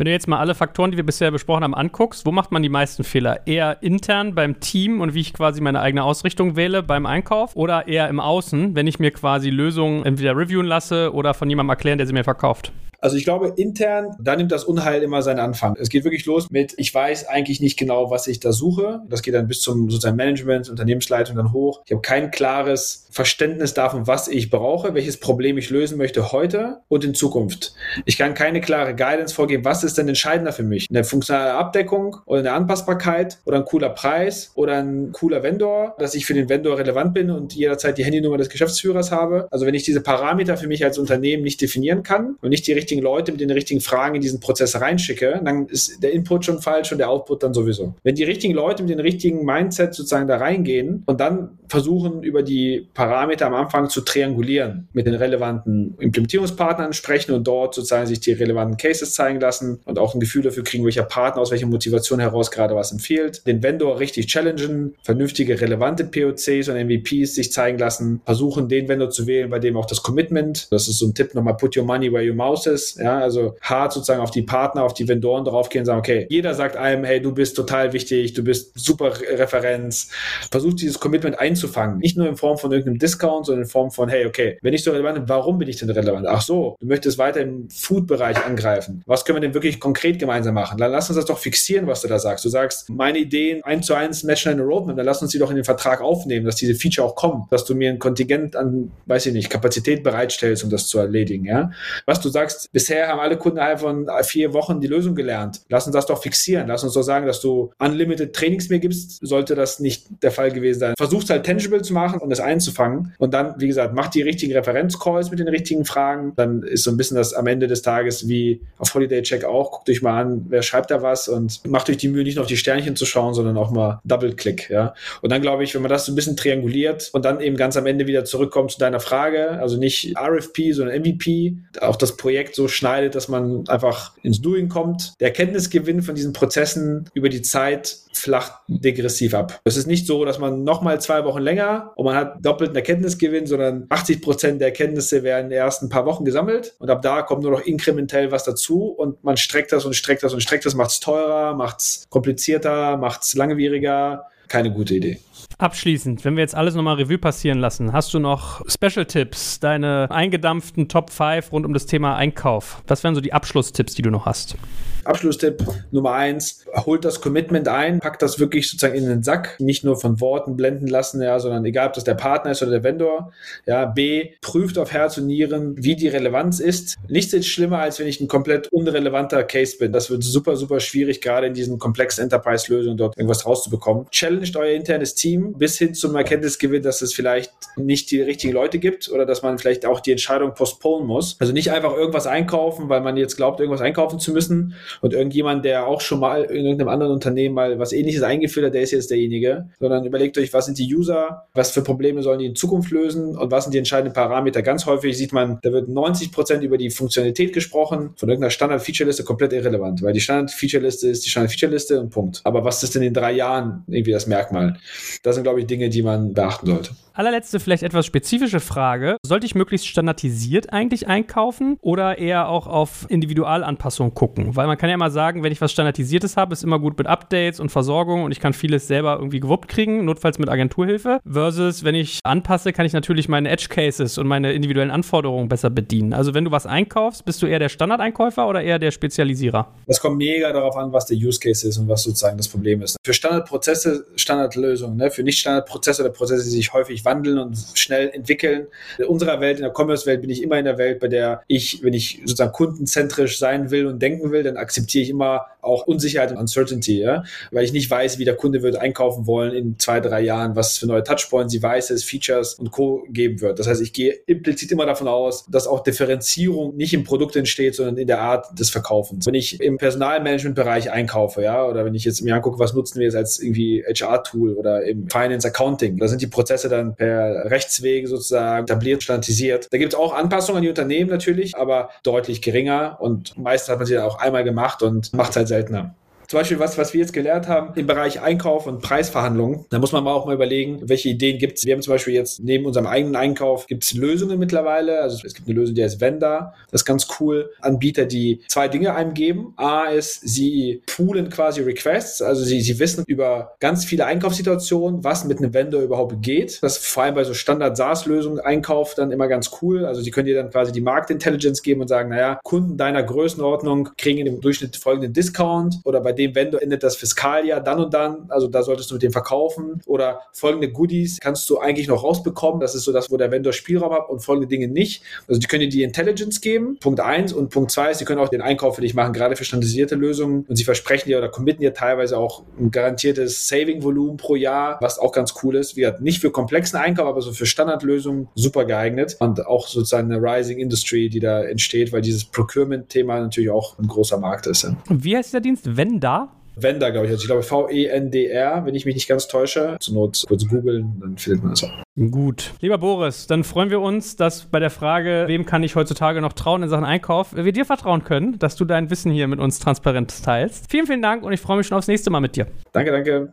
[0.00, 2.62] Wenn du jetzt mal alle Faktoren, die wir bisher besprochen haben, anguckst, wo macht man
[2.62, 3.46] die meisten Fehler?
[3.46, 7.86] Eher intern beim Team und wie ich quasi meine eigene Ausrichtung wähle beim Einkauf oder
[7.86, 11.98] eher im Außen, wenn ich mir quasi Lösungen entweder reviewen lasse oder von jemandem erklären,
[11.98, 12.72] der sie mir verkauft?
[13.00, 15.76] Also ich glaube, intern, da nimmt das Unheil immer seinen Anfang.
[15.78, 19.00] Es geht wirklich los mit, ich weiß eigentlich nicht genau, was ich da suche.
[19.08, 21.82] Das geht dann bis zum sozusagen Management, Unternehmensleitung dann hoch.
[21.86, 26.80] Ich habe kein klares Verständnis davon, was ich brauche, welches Problem ich lösen möchte heute
[26.88, 27.74] und in Zukunft.
[28.04, 30.86] Ich kann keine klare Guidance vorgeben, was ist denn entscheidender für mich?
[30.90, 36.14] Eine funktionale Abdeckung oder eine Anpassbarkeit oder ein cooler Preis oder ein cooler Vendor, dass
[36.14, 39.48] ich für den Vendor relevant bin und jederzeit die Handynummer des Geschäftsführers habe.
[39.50, 42.72] Also wenn ich diese Parameter für mich als Unternehmen nicht definieren kann und nicht die
[42.90, 46.60] richtigen Leute mit den richtigen Fragen in diesen Prozess reinschicke, dann ist der Input schon
[46.60, 47.94] falsch und der Output dann sowieso.
[48.02, 52.42] Wenn die richtigen Leute mit den richtigen Mindset sozusagen da reingehen und dann versuchen, über
[52.42, 58.18] die Parameter am Anfang zu triangulieren, mit den relevanten Implementierungspartnern sprechen und dort sozusagen sich
[58.18, 61.66] die relevanten Cases zeigen lassen und auch ein Gefühl dafür kriegen, welcher Partner aus welcher
[61.66, 67.52] Motivation heraus gerade was empfiehlt, den Vendor richtig challengen, vernünftige, relevante POCs und MVPs sich
[67.52, 71.06] zeigen lassen, versuchen, den Vendor zu wählen, bei dem auch das Commitment, das ist so
[71.06, 74.30] ein Tipp nochmal, put your money where your mouse is, ja, also hart sozusagen auf
[74.30, 77.92] die Partner, auf die Vendoren draufgehen sagen, okay, jeder sagt einem, hey, du bist total
[77.92, 80.10] wichtig, du bist super Referenz,
[80.50, 84.08] versucht dieses Commitment einzufangen, nicht nur in Form von irgendeinem Discount, sondern in Form von,
[84.08, 86.26] hey, okay, wenn ich so relevant bin, warum bin ich denn relevant?
[86.26, 89.02] Ach so, du möchtest weiter im Food-Bereich angreifen.
[89.06, 90.78] Was können wir denn wirklich konkret gemeinsam machen?
[90.78, 92.44] Dann lass uns das doch fixieren, was du da sagst.
[92.44, 95.50] Du sagst, meine Ideen eins zu eins matchen eine Roadmap, dann lass uns die doch
[95.50, 98.92] in den Vertrag aufnehmen, dass diese Feature auch kommen, dass du mir ein Kontingent an,
[99.06, 101.70] weiß ich nicht, Kapazität bereitstellst, um das zu erledigen, ja.
[102.06, 105.62] Was du sagst, bisher haben alle Kunden innerhalb von vier Wochen die Lösung gelernt.
[105.68, 106.68] Lass uns das doch fixieren.
[106.68, 110.50] Lass uns doch sagen, dass du unlimited Trainings mir gibst, sollte das nicht der Fall
[110.50, 110.94] gewesen sein.
[110.96, 114.52] Versuch's halt tangible zu machen und es einzufangen und dann, wie gesagt, mach die richtigen
[114.52, 116.32] Referenzcalls mit den richtigen Fragen.
[116.36, 119.70] Dann ist so ein bisschen das am Ende des Tages wie auf Holiday Check auch.
[119.72, 122.42] Guckt euch mal an, wer schreibt da was und macht euch die Mühe, nicht nur
[122.42, 124.94] auf die Sternchen zu schauen, sondern auch mal Double-Click, ja.
[125.22, 127.76] Und dann glaube ich, wenn man das so ein bisschen trianguliert und dann eben ganz
[127.76, 132.54] am Ende wieder zurückkommt zu deiner Frage, also nicht RFP, sondern MVP, auch das Projekt
[132.54, 135.14] so schneidet, dass man einfach ins Doing kommt.
[135.20, 139.60] Der Erkenntnisgewinn von diesen Prozessen über die Zeit flacht degressiv ab.
[139.64, 143.46] Es ist nicht so, dass man nochmal zwei Wochen länger und man hat doppelten Erkenntnisgewinn,
[143.46, 147.22] sondern 80 Prozent der Erkenntnisse werden in den ersten paar Wochen gesammelt und ab da
[147.22, 150.66] kommt nur noch inkrementell was dazu und man streckt das und streckt das und streckt
[150.66, 154.26] das, macht es teurer, macht es komplizierter, macht es langwieriger.
[154.48, 155.20] Keine gute Idee.
[155.60, 160.88] Abschließend, wenn wir jetzt alles nochmal Revue passieren lassen, hast du noch Special-Tipps, deine eingedampften
[160.88, 162.82] Top 5 rund um das Thema Einkauf?
[162.86, 164.56] Was wären so die Abschlusstipps, die du noch hast?
[165.04, 169.84] Abschlusstipp Nummer eins, holt das Commitment ein, packt das wirklich sozusagen in den Sack, nicht
[169.84, 172.84] nur von Worten blenden lassen, ja, sondern egal, ob das der Partner ist oder der
[172.84, 173.32] Vendor.
[173.66, 176.96] Ja, B, prüft auf Herz und Nieren, wie die Relevanz ist.
[177.08, 179.92] Nichts ist schlimmer, als wenn ich ein komplett unrelevanter Case bin.
[179.92, 184.06] Das wird super, super schwierig, gerade in diesen komplexen Enterprise-Lösungen dort irgendwas rauszubekommen.
[184.10, 188.78] Challenged euer internes Team bis hin zum Erkenntnisgewinn, dass es vielleicht nicht die richtigen Leute
[188.78, 191.36] gibt oder dass man vielleicht auch die Entscheidung postponen muss.
[191.38, 195.64] Also nicht einfach irgendwas einkaufen, weil man jetzt glaubt, irgendwas einkaufen zu müssen, und irgendjemand,
[195.64, 198.90] der auch schon mal in irgendeinem anderen Unternehmen mal was ähnliches eingeführt hat, der ist
[198.90, 202.56] jetzt derjenige, sondern überlegt euch, was sind die User, was für Probleme sollen die in
[202.56, 204.62] Zukunft lösen und was sind die entscheidenden Parameter.
[204.62, 209.24] Ganz häufig sieht man, da wird 90 Prozent über die Funktionalität gesprochen, von irgendeiner Standard-Feature-Liste
[209.24, 212.40] komplett irrelevant, weil die Standard-Feature-Liste ist die Standard-Feature-Liste und Punkt.
[212.44, 214.78] Aber was ist denn in drei Jahren irgendwie das Merkmal?
[215.22, 216.90] Das sind, glaube ich, Dinge, die man beachten sollte.
[217.12, 219.16] Allerletzte, vielleicht etwas spezifische Frage.
[219.24, 224.54] Sollte ich möglichst standardisiert eigentlich einkaufen oder eher auch auf Individualanpassungen gucken?
[224.56, 227.06] Weil man kann ja mal sagen, wenn ich was Standardisiertes habe, ist immer gut mit
[227.06, 231.20] Updates und Versorgung und ich kann vieles selber irgendwie gewuppt kriegen, notfalls mit Agenturhilfe.
[231.28, 235.70] Versus, wenn ich anpasse, kann ich natürlich meine Edge Cases und meine individuellen Anforderungen besser
[235.70, 236.12] bedienen.
[236.12, 239.68] Also, wenn du was einkaufst, bist du eher der Standardeinkäufer oder eher der Spezialisierer?
[239.86, 242.82] Das kommt mega darauf an, was der Use Case ist und was sozusagen das Problem
[242.82, 242.96] ist.
[243.04, 244.96] Für Standardprozesse, Standardlösungen.
[244.96, 245.10] Ne?
[245.10, 248.68] Für Nicht-Standardprozesse oder Prozesse, die sich häufig wandeln und schnell entwickeln.
[248.98, 251.82] In unserer Welt, in der Commerce-Welt, bin ich immer in der Welt, bei der ich,
[251.82, 256.30] wenn ich sozusagen kundenzentrisch sein will und denken will, dann akzeptiere ich immer auch Unsicherheit
[256.30, 257.24] und Uncertainty, ja?
[257.50, 260.78] weil ich nicht weiß, wie der Kunde wird einkaufen wollen in zwei, drei Jahren, was
[260.78, 263.04] für neue Touchpoints, Devices, Features und Co.
[263.10, 263.58] geben wird.
[263.58, 267.74] Das heißt, ich gehe implizit immer davon aus, dass auch Differenzierung nicht im Produkt entsteht,
[267.74, 269.26] sondern in der Art des Verkaufens.
[269.26, 273.06] Wenn ich im Personalmanagement-Bereich einkaufe, ja, oder wenn ich jetzt mir angucke, was nutzen wir
[273.06, 278.06] jetzt als irgendwie HR-Tool oder im Finance Accounting, da sind die Prozesse dann per Rechtswege
[278.08, 279.72] sozusagen etabliert, standardisiert.
[279.72, 283.78] Da gibt es auch Anpassungen an die Unternehmen natürlich, aber deutlich geringer und meistens hat
[283.78, 285.94] man sie auch einmal gemacht und macht es halt seltener.
[286.30, 289.64] Zum Beispiel was, was wir jetzt gelernt haben im Bereich Einkauf und Preisverhandlungen.
[289.70, 291.66] Da muss man mal auch mal überlegen, welche Ideen gibt es.
[291.66, 295.00] Wir haben zum Beispiel jetzt neben unserem eigenen Einkauf gibt es Lösungen mittlerweile.
[295.00, 296.54] Also es gibt eine Lösung, die heißt Vendor.
[296.70, 297.50] Das ist ganz cool.
[297.60, 299.54] Anbieter, die zwei Dinge einem geben.
[299.56, 302.22] A ist, sie poolen quasi Requests.
[302.22, 306.62] Also sie, sie wissen über ganz viele Einkaufssituationen, was mit einem Vendor überhaupt geht.
[306.62, 309.84] Das ist vor allem bei so Standard-SaaS-Lösungen Einkauf dann immer ganz cool.
[309.84, 313.88] Also sie können dir dann quasi die Marktintelligence geben und sagen, naja, Kunden deiner Größenordnung
[313.98, 318.26] kriegen im Durchschnitt folgenden Discount oder bei dem Vendor endet das Fiskaljahr dann und dann.
[318.28, 322.60] Also da solltest du mit dem verkaufen oder folgende Goodies kannst du eigentlich noch rausbekommen.
[322.60, 325.02] Das ist so das, wo der Vendor Spielraum hat und folgende Dinge nicht.
[325.26, 326.76] Also die können dir die Intelligence geben.
[326.80, 329.36] Punkt eins und Punkt zwei ist, sie können auch den Einkauf für dich machen, gerade
[329.36, 334.16] für standardisierte Lösungen und sie versprechen dir oder committen dir teilweise auch ein garantiertes Saving-Volumen
[334.16, 335.76] pro Jahr, was auch ganz cool ist.
[335.76, 340.12] Wie gesagt, nicht für komplexen Einkauf, aber so für Standardlösungen super geeignet und auch sozusagen
[340.12, 344.70] eine Rising Industry, die da entsteht, weil dieses Procurement-Thema natürlich auch ein großer Markt ist.
[344.88, 345.66] Wie heißt der Dienst?
[346.10, 346.28] Venda?
[346.56, 347.12] Vender, glaube ich.
[347.12, 349.76] Also ich glaube V-E-N-D-R, wenn ich mich nicht ganz täusche.
[349.80, 351.70] Zur Not kurz googeln, dann findet man das auch.
[352.10, 352.52] Gut.
[352.60, 356.32] Lieber Boris, dann freuen wir uns, dass bei der Frage, wem kann ich heutzutage noch
[356.32, 359.58] trauen in Sachen Einkauf, wir dir vertrauen können, dass du dein Wissen hier mit uns
[359.58, 360.70] transparent teilst.
[360.70, 362.46] Vielen, vielen Dank und ich freue mich schon aufs nächste Mal mit dir.
[362.72, 363.32] Danke, danke.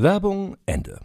[0.00, 1.00] Werbung Ende.